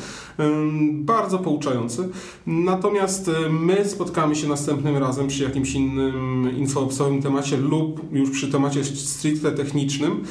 Bardzo 0.93 1.39
pouczający. 1.39 2.09
Natomiast 2.47 3.29
e, 3.29 3.33
my 3.51 3.89
spotkamy 3.89 4.37
się 4.37 4.49
następnym 4.49 4.97
razem 4.97 5.29
przy 5.29 5.43
jakimś 5.43 5.75
innym 5.75 6.47
infoopsowym 6.57 7.23
temacie 7.23 7.57
lub 7.57 8.13
już 8.13 8.31
przy 8.31 8.49
temacie 8.49 8.85
stricte 8.85 9.53
technicznym. 9.53 10.25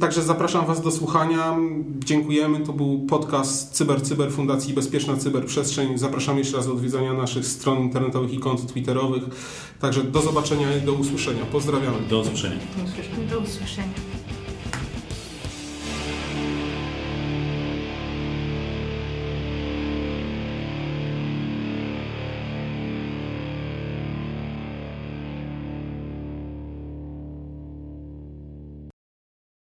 Także 0.00 0.22
zapraszam 0.22 0.66
Was 0.66 0.82
do 0.82 0.90
słuchania. 0.90 1.56
Dziękujemy. 2.04 2.60
To 2.60 2.72
był 2.72 3.06
podcast 3.08 3.72
Cyber 3.72 4.02
Cyber 4.02 4.32
Fundacji 4.32 4.74
Bezpieczna 4.74 5.16
Cyberprzestrzeń. 5.16 5.98
Zapraszam 5.98 6.38
jeszcze 6.38 6.56
raz 6.56 6.66
do 6.66 6.72
odwiedzania 6.72 7.12
naszych 7.12 7.46
stron 7.46 7.78
internetowych 7.78 8.34
i 8.34 8.38
kont 8.38 8.72
twitterowych. 8.72 9.22
Także 9.80 10.04
do 10.04 10.20
zobaczenia 10.20 10.76
i 10.76 10.80
do 10.80 10.92
usłyszenia. 10.92 11.44
Pozdrawiamy. 11.52 11.96
Do 12.10 12.20
usłyszenia. 12.20 12.56
Do 13.14 13.38
usłyszenia. 13.38 13.94